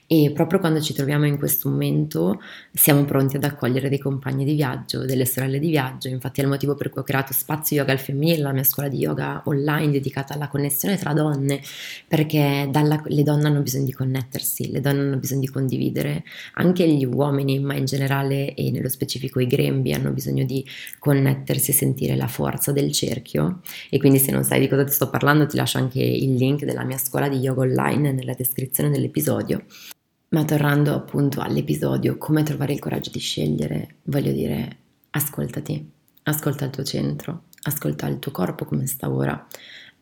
e 0.06 0.30
proprio 0.34 0.58
quando 0.58 0.80
ci 0.80 0.92
troviamo 0.92 1.26
in 1.26 1.38
questo 1.38 1.70
momento 1.70 2.40
siamo 2.72 3.04
pronti 3.04 3.36
ad 3.36 3.44
accogliere 3.44 3.88
dei 3.88 3.98
compagni 3.98 4.44
di 4.44 4.54
viaggio, 4.54 5.06
delle 5.06 5.24
sorelle 5.24 5.58
di 5.58 5.70
viaggio, 5.70 6.08
infatti 6.08 6.40
è 6.40 6.42
il 6.42 6.50
motivo 6.50 6.74
per 6.74 6.90
cui 6.90 7.00
ho 7.00 7.04
creato 7.04 7.32
Spazio 7.32 7.76
Yoga 7.76 7.92
al 7.92 7.98
Femminile, 7.98 8.42
la 8.42 8.52
mia 8.52 8.64
scuola 8.64 8.88
di 8.88 8.98
yoga 8.98 9.40
online 9.46 9.92
dedicata 9.92 10.34
alla 10.34 10.48
connessione 10.48 10.98
tra 10.98 11.12
donne, 11.12 11.62
perché 12.06 12.68
dalla, 12.70 13.00
le 13.06 13.22
donne 13.22 13.46
hanno 13.46 13.60
bisogno 13.60 13.86
di 13.86 13.92
connettersi, 13.92 14.70
le 14.70 14.80
donne 14.80 15.00
hanno 15.00 15.16
bisogno 15.16 15.40
di 15.40 15.48
condividere, 15.48 16.24
anche 16.54 16.86
gli 16.86 17.04
uomini, 17.04 17.60
ma 17.60 17.74
in 17.74 17.84
generale 17.84 18.54
e 18.54 18.70
nello 18.70 18.88
specifico 18.90 19.40
i 19.40 19.46
grembi 19.46 19.94
hanno 19.94 20.10
bisogno 20.10 20.44
di 20.44 20.62
connettersi 20.98 21.70
e 21.70 21.74
sentire 22.02 22.16
la 22.16 22.26
forza 22.26 22.72
del 22.72 22.90
cerchio. 22.92 23.60
E 23.88 23.98
quindi 23.98 24.18
se 24.18 24.32
non 24.32 24.44
sai 24.44 24.60
di 24.60 24.68
cosa 24.68 24.84
ti 24.84 24.92
sto 24.92 25.08
parlando 25.08 25.46
ti 25.46 25.56
lascio 25.56 25.78
anche 25.78 26.00
il 26.00 26.34
link 26.34 26.64
della 26.64 26.84
mia 26.84 26.98
scuola 26.98 27.28
di 27.28 27.38
yoga 27.38 27.62
online 27.62 28.12
nella 28.12 28.34
descrizione 28.34 28.90
dell'episodio. 28.90 29.64
Ma 30.30 30.44
tornando 30.44 30.94
appunto 30.94 31.40
all'episodio 31.40 32.16
come 32.18 32.42
trovare 32.42 32.72
il 32.72 32.78
coraggio 32.78 33.10
di 33.10 33.18
scegliere, 33.18 33.96
voglio 34.04 34.32
dire, 34.32 34.76
ascoltati, 35.10 35.90
ascolta 36.24 36.64
il 36.64 36.70
tuo 36.70 36.84
centro, 36.84 37.44
ascolta 37.64 38.06
il 38.06 38.18
tuo 38.18 38.32
corpo 38.32 38.64
come 38.64 38.86
sta 38.86 39.10
ora, 39.10 39.46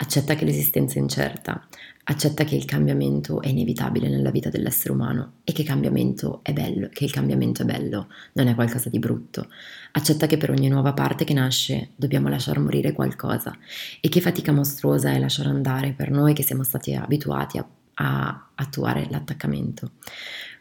accetta 0.01 0.35
che 0.35 0.47
l'esistenza 0.47 0.99
è 0.99 1.03
incerta, 1.03 1.67
accetta 2.05 2.45
che 2.45 2.57
il 2.57 2.65
cambiamento 2.65 3.43
è 3.43 3.49
inevitabile 3.49 4.09
nella 4.09 4.31
vita 4.31 4.49
dell'essere 4.49 4.93
umano 4.93 5.33
e 5.45 5.53
che 5.53 5.63
cambiamento 5.63 6.41
è 6.43 6.53
bello, 6.55 6.89
che 6.91 7.05
il 7.05 7.11
cambiamento 7.11 7.63
è 7.63 7.65
bello, 7.67 8.09
non 8.33 8.49
è 8.49 8.55
qualcosa 8.55 8.89
di 8.89 8.99
brutto. 8.99 9.49
Accetta 9.93 10.27
che 10.27 10.39
per 10.39 10.51
ogni 10.51 10.69
nuova 10.69 10.95
parte 10.95 11.25
che 11.25 11.35
nasce 11.35 11.91
dobbiamo 11.97 12.29
lasciar 12.29 12.59
morire 12.59 12.93
qualcosa 12.93 13.57
e 14.01 14.09
che 14.09 14.21
fatica 14.23 14.53
mostruosa 14.53 15.11
è 15.11 15.19
lasciare 15.19 15.51
andare 15.51 15.93
per 15.93 16.11
noi 16.11 16.33
che 16.33 16.43
siamo 16.43 16.63
stati 16.63 16.95
abituati 16.95 17.59
a 17.59 17.67
a 18.01 18.49
attuare 18.55 19.07
l'attaccamento. 19.11 19.93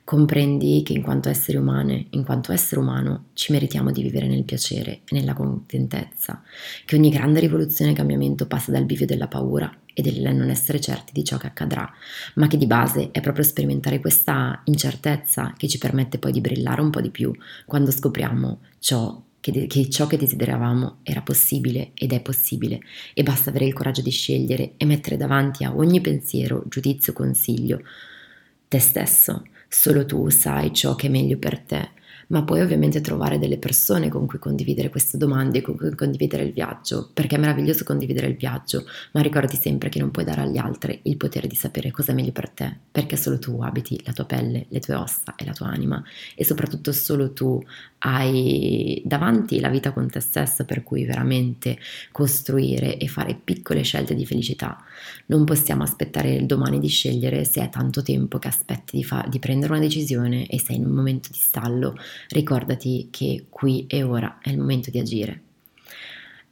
Comprendi 0.09 0.81
che 0.83 0.93
in 0.93 1.03
quanto 1.03 1.29
esseri 1.29 1.59
umane, 1.59 2.07
in 2.09 2.23
quanto 2.23 2.51
essere 2.51 2.81
umano, 2.81 3.25
ci 3.33 3.51
meritiamo 3.51 3.91
di 3.91 4.01
vivere 4.01 4.25
nel 4.25 4.43
piacere 4.43 5.01
e 5.05 5.13
nella 5.13 5.35
contentezza, 5.35 6.41
che 6.83 6.95
ogni 6.95 7.11
grande 7.11 7.39
rivoluzione 7.39 7.91
e 7.91 7.93
cambiamento 7.93 8.47
passa 8.47 8.71
dal 8.71 8.85
bivio 8.85 9.05
della 9.05 9.27
paura 9.27 9.71
e 9.93 10.01
del 10.01 10.19
non 10.33 10.49
essere 10.49 10.79
certi 10.79 11.11
di 11.13 11.23
ciò 11.23 11.37
che 11.37 11.45
accadrà, 11.45 11.87
ma 12.33 12.47
che 12.47 12.57
di 12.57 12.65
base 12.65 13.11
è 13.11 13.21
proprio 13.21 13.43
sperimentare 13.43 13.99
questa 13.99 14.63
incertezza 14.63 15.53
che 15.55 15.67
ci 15.67 15.77
permette 15.77 16.17
poi 16.17 16.31
di 16.31 16.41
brillare 16.41 16.81
un 16.81 16.89
po' 16.89 17.01
di 17.01 17.11
più 17.11 17.31
quando 17.67 17.91
scopriamo 17.91 18.61
ciò 18.79 19.21
che, 19.39 19.51
de- 19.51 19.67
che 19.67 19.91
ciò 19.91 20.07
che 20.07 20.17
desideravamo 20.17 21.01
era 21.03 21.21
possibile 21.21 21.91
ed 21.93 22.13
è 22.13 22.19
possibile 22.19 22.79
e 23.13 23.21
basta 23.21 23.51
avere 23.51 23.65
il 23.65 23.73
coraggio 23.73 24.01
di 24.01 24.09
scegliere 24.09 24.71
e 24.75 24.85
mettere 24.85 25.17
davanti 25.17 25.65
a 25.65 25.75
ogni 25.75 26.01
pensiero, 26.01 26.63
giudizio, 26.67 27.13
consiglio 27.13 27.83
te 28.67 28.79
stesso. 28.79 29.43
Solo 29.71 30.05
tu 30.05 30.29
sai 30.29 30.73
ciò 30.73 30.95
che 30.95 31.07
è 31.07 31.09
meglio 31.09 31.37
per 31.37 31.59
te. 31.59 31.91
Ma 32.29 32.43
poi 32.43 32.61
ovviamente 32.61 33.01
trovare 33.01 33.39
delle 33.39 33.57
persone 33.57 34.09
con 34.09 34.27
cui 34.27 34.37
condividere 34.37 34.89
queste 34.89 35.17
domande, 35.17 35.61
con 35.61 35.75
cui 35.75 35.95
condividere 35.95 36.43
il 36.43 36.53
viaggio, 36.53 37.09
perché 37.11 37.35
è 37.35 37.39
meraviglioso 37.39 37.83
condividere 37.83 38.27
il 38.27 38.35
viaggio, 38.35 38.85
ma 39.13 39.21
ricordati 39.21 39.57
sempre 39.57 39.89
che 39.89 39.97
non 39.99 40.11
puoi 40.11 40.25
dare 40.25 40.41
agli 40.41 40.57
altri 40.57 40.99
il 41.03 41.17
potere 41.17 41.47
di 41.47 41.55
sapere 41.55 41.89
cosa 41.89 42.11
è 42.11 42.15
meglio 42.15 42.31
per 42.31 42.49
te, 42.49 42.77
perché 42.91 43.15
solo 43.15 43.39
tu 43.39 43.61
abiti 43.61 43.99
la 44.05 44.13
tua 44.13 44.25
pelle, 44.25 44.67
le 44.69 44.79
tue 44.79 44.93
ossa 44.93 45.33
e 45.35 45.45
la 45.45 45.53
tua 45.53 45.67
anima 45.67 46.03
e 46.35 46.43
soprattutto 46.45 46.91
solo 46.91 47.33
tu 47.33 47.59
hai 47.99 49.01
davanti 49.05 49.59
la 49.59 49.69
vita 49.69 49.91
con 49.91 50.09
te 50.09 50.19
stessa 50.19 50.63
per 50.65 50.83
cui 50.83 51.05
veramente 51.05 51.77
costruire 52.11 52.97
e 52.97 53.07
fare 53.07 53.35
piccole 53.35 53.81
scelte 53.81 54.15
di 54.15 54.25
felicità. 54.25 54.83
Non 55.27 55.45
possiamo 55.45 55.83
aspettare 55.83 56.33
il 56.33 56.45
domani 56.45 56.79
di 56.79 56.87
scegliere 56.87 57.43
se 57.43 57.61
è 57.61 57.69
tanto 57.69 58.01
tempo 58.01 58.39
che 58.39 58.47
aspetti 58.47 58.97
di, 58.97 59.03
fa- 59.03 59.25
di 59.27 59.39
prendere 59.39 59.73
una 59.73 59.81
decisione 59.81 60.47
e 60.47 60.59
sei 60.59 60.77
in 60.77 60.85
un 60.85 60.93
momento 60.93 61.29
di 61.31 61.37
stallo 61.37 61.95
ricordati 62.29 63.07
che 63.11 63.45
qui 63.49 63.85
e 63.87 64.03
ora 64.03 64.37
è 64.41 64.49
il 64.49 64.57
momento 64.57 64.89
di 64.89 64.99
agire. 64.99 65.41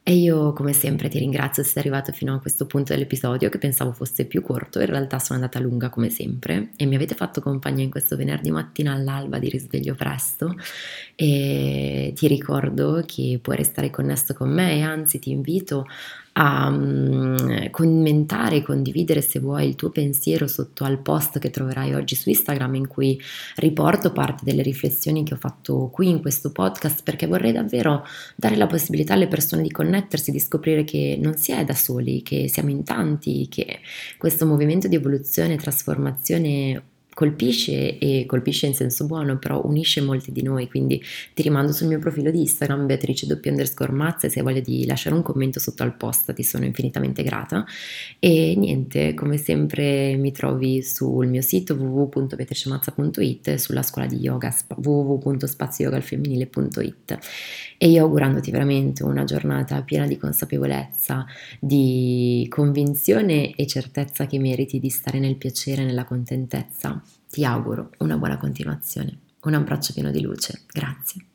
E 0.08 0.14
io 0.14 0.54
come 0.54 0.72
sempre 0.72 1.10
ti 1.10 1.18
ringrazio 1.18 1.62
se 1.62 1.68
sei 1.68 1.82
arrivato 1.82 2.12
fino 2.12 2.34
a 2.34 2.40
questo 2.40 2.64
punto 2.64 2.94
dell'episodio 2.94 3.50
che 3.50 3.58
pensavo 3.58 3.92
fosse 3.92 4.24
più 4.24 4.40
corto, 4.40 4.80
in 4.80 4.86
realtà 4.86 5.18
sono 5.18 5.38
andata 5.38 5.60
lunga 5.60 5.90
come 5.90 6.08
sempre 6.08 6.70
e 6.76 6.86
mi 6.86 6.94
avete 6.94 7.14
fatto 7.14 7.42
compagnia 7.42 7.84
in 7.84 7.90
questo 7.90 8.16
venerdì 8.16 8.50
mattina 8.50 8.94
all'alba 8.94 9.38
di 9.38 9.50
risveglio 9.50 9.94
presto. 9.94 10.54
E 11.14 12.14
ti 12.14 12.26
ricordo 12.26 13.02
che 13.04 13.38
puoi 13.42 13.56
restare 13.56 13.90
connesso 13.90 14.32
con 14.32 14.48
me 14.48 14.76
e 14.76 14.80
anzi 14.80 15.18
ti 15.18 15.30
invito 15.30 15.84
a 16.40 16.68
um, 16.68 17.68
commentare 17.70 18.62
condividere 18.62 19.20
se 19.20 19.40
vuoi 19.40 19.66
il 19.66 19.74
tuo 19.74 19.90
pensiero 19.90 20.46
sotto 20.46 20.84
al 20.84 21.00
post 21.00 21.40
che 21.40 21.50
troverai 21.50 21.94
oggi 21.94 22.14
su 22.14 22.28
Instagram 22.28 22.76
in 22.76 22.86
cui 22.86 23.20
riporto 23.56 24.12
parte 24.12 24.44
delle 24.44 24.62
riflessioni 24.62 25.24
che 25.24 25.34
ho 25.34 25.36
fatto 25.36 25.88
qui 25.92 26.08
in 26.08 26.20
questo 26.20 26.52
podcast 26.52 27.02
perché 27.02 27.26
vorrei 27.26 27.50
davvero 27.50 28.04
dare 28.36 28.54
la 28.54 28.66
possibilità 28.66 29.14
alle 29.14 29.26
persone 29.26 29.62
di 29.62 29.70
connettersi, 29.70 30.30
di 30.30 30.38
scoprire 30.38 30.84
che 30.84 31.18
non 31.20 31.34
si 31.34 31.50
è 31.50 31.64
da 31.64 31.74
soli, 31.74 32.22
che 32.22 32.48
siamo 32.48 32.70
in 32.70 32.84
tanti, 32.84 33.48
che 33.48 33.80
questo 34.16 34.46
movimento 34.46 34.86
di 34.86 34.94
evoluzione 34.94 35.54
e 35.54 35.58
trasformazione 35.58 36.82
colpisce 37.18 37.98
e 37.98 38.26
colpisce 38.28 38.66
in 38.66 38.74
senso 38.74 39.04
buono, 39.04 39.38
però 39.38 39.60
unisce 39.64 40.00
molti 40.00 40.30
di 40.30 40.40
noi, 40.40 40.68
quindi 40.68 41.02
ti 41.34 41.42
rimando 41.42 41.72
sul 41.72 41.88
mio 41.88 41.98
profilo 41.98 42.30
di 42.30 42.38
Instagram 42.42 42.86
Beatrice 42.86 43.26
doppio 43.26 43.50
underscore 43.50 43.90
mazza 43.90 44.28
se 44.28 44.38
hai 44.38 44.44
voglia 44.44 44.60
di 44.60 44.86
lasciare 44.86 45.16
un 45.16 45.22
commento 45.22 45.58
sotto 45.58 45.82
al 45.82 45.96
post 45.96 46.32
ti 46.32 46.44
sono 46.44 46.64
infinitamente 46.64 47.24
grata. 47.24 47.66
E 48.20 48.54
niente, 48.56 49.14
come 49.14 49.36
sempre 49.36 50.14
mi 50.14 50.30
trovi 50.30 50.80
sul 50.84 51.26
mio 51.26 51.42
sito 51.42 51.74
www.beatricemazza.it 51.74 53.48
e 53.48 53.58
sulla 53.58 53.82
scuola 53.82 54.06
di 54.06 54.18
yoga 54.18 54.54
www.spazioyogalfemminile.it 54.76 57.18
e 57.78 57.88
io 57.88 58.04
augurandoti 58.04 58.52
veramente 58.52 59.02
una 59.02 59.24
giornata 59.24 59.82
piena 59.82 60.06
di 60.06 60.16
consapevolezza, 60.16 61.26
di 61.58 62.46
convinzione 62.48 63.56
e 63.56 63.66
certezza 63.66 64.26
che 64.26 64.38
meriti 64.38 64.78
di 64.78 64.88
stare 64.88 65.18
nel 65.18 65.34
piacere 65.34 65.82
e 65.82 65.84
nella 65.84 66.04
contentezza 66.04 67.02
ti 67.38 67.44
auguro 67.44 67.90
una 67.98 68.16
buona 68.16 68.36
continuazione. 68.36 69.20
Un 69.42 69.54
abbraccio 69.54 69.92
pieno 69.92 70.10
di 70.10 70.20
luce. 70.20 70.62
Grazie. 70.72 71.27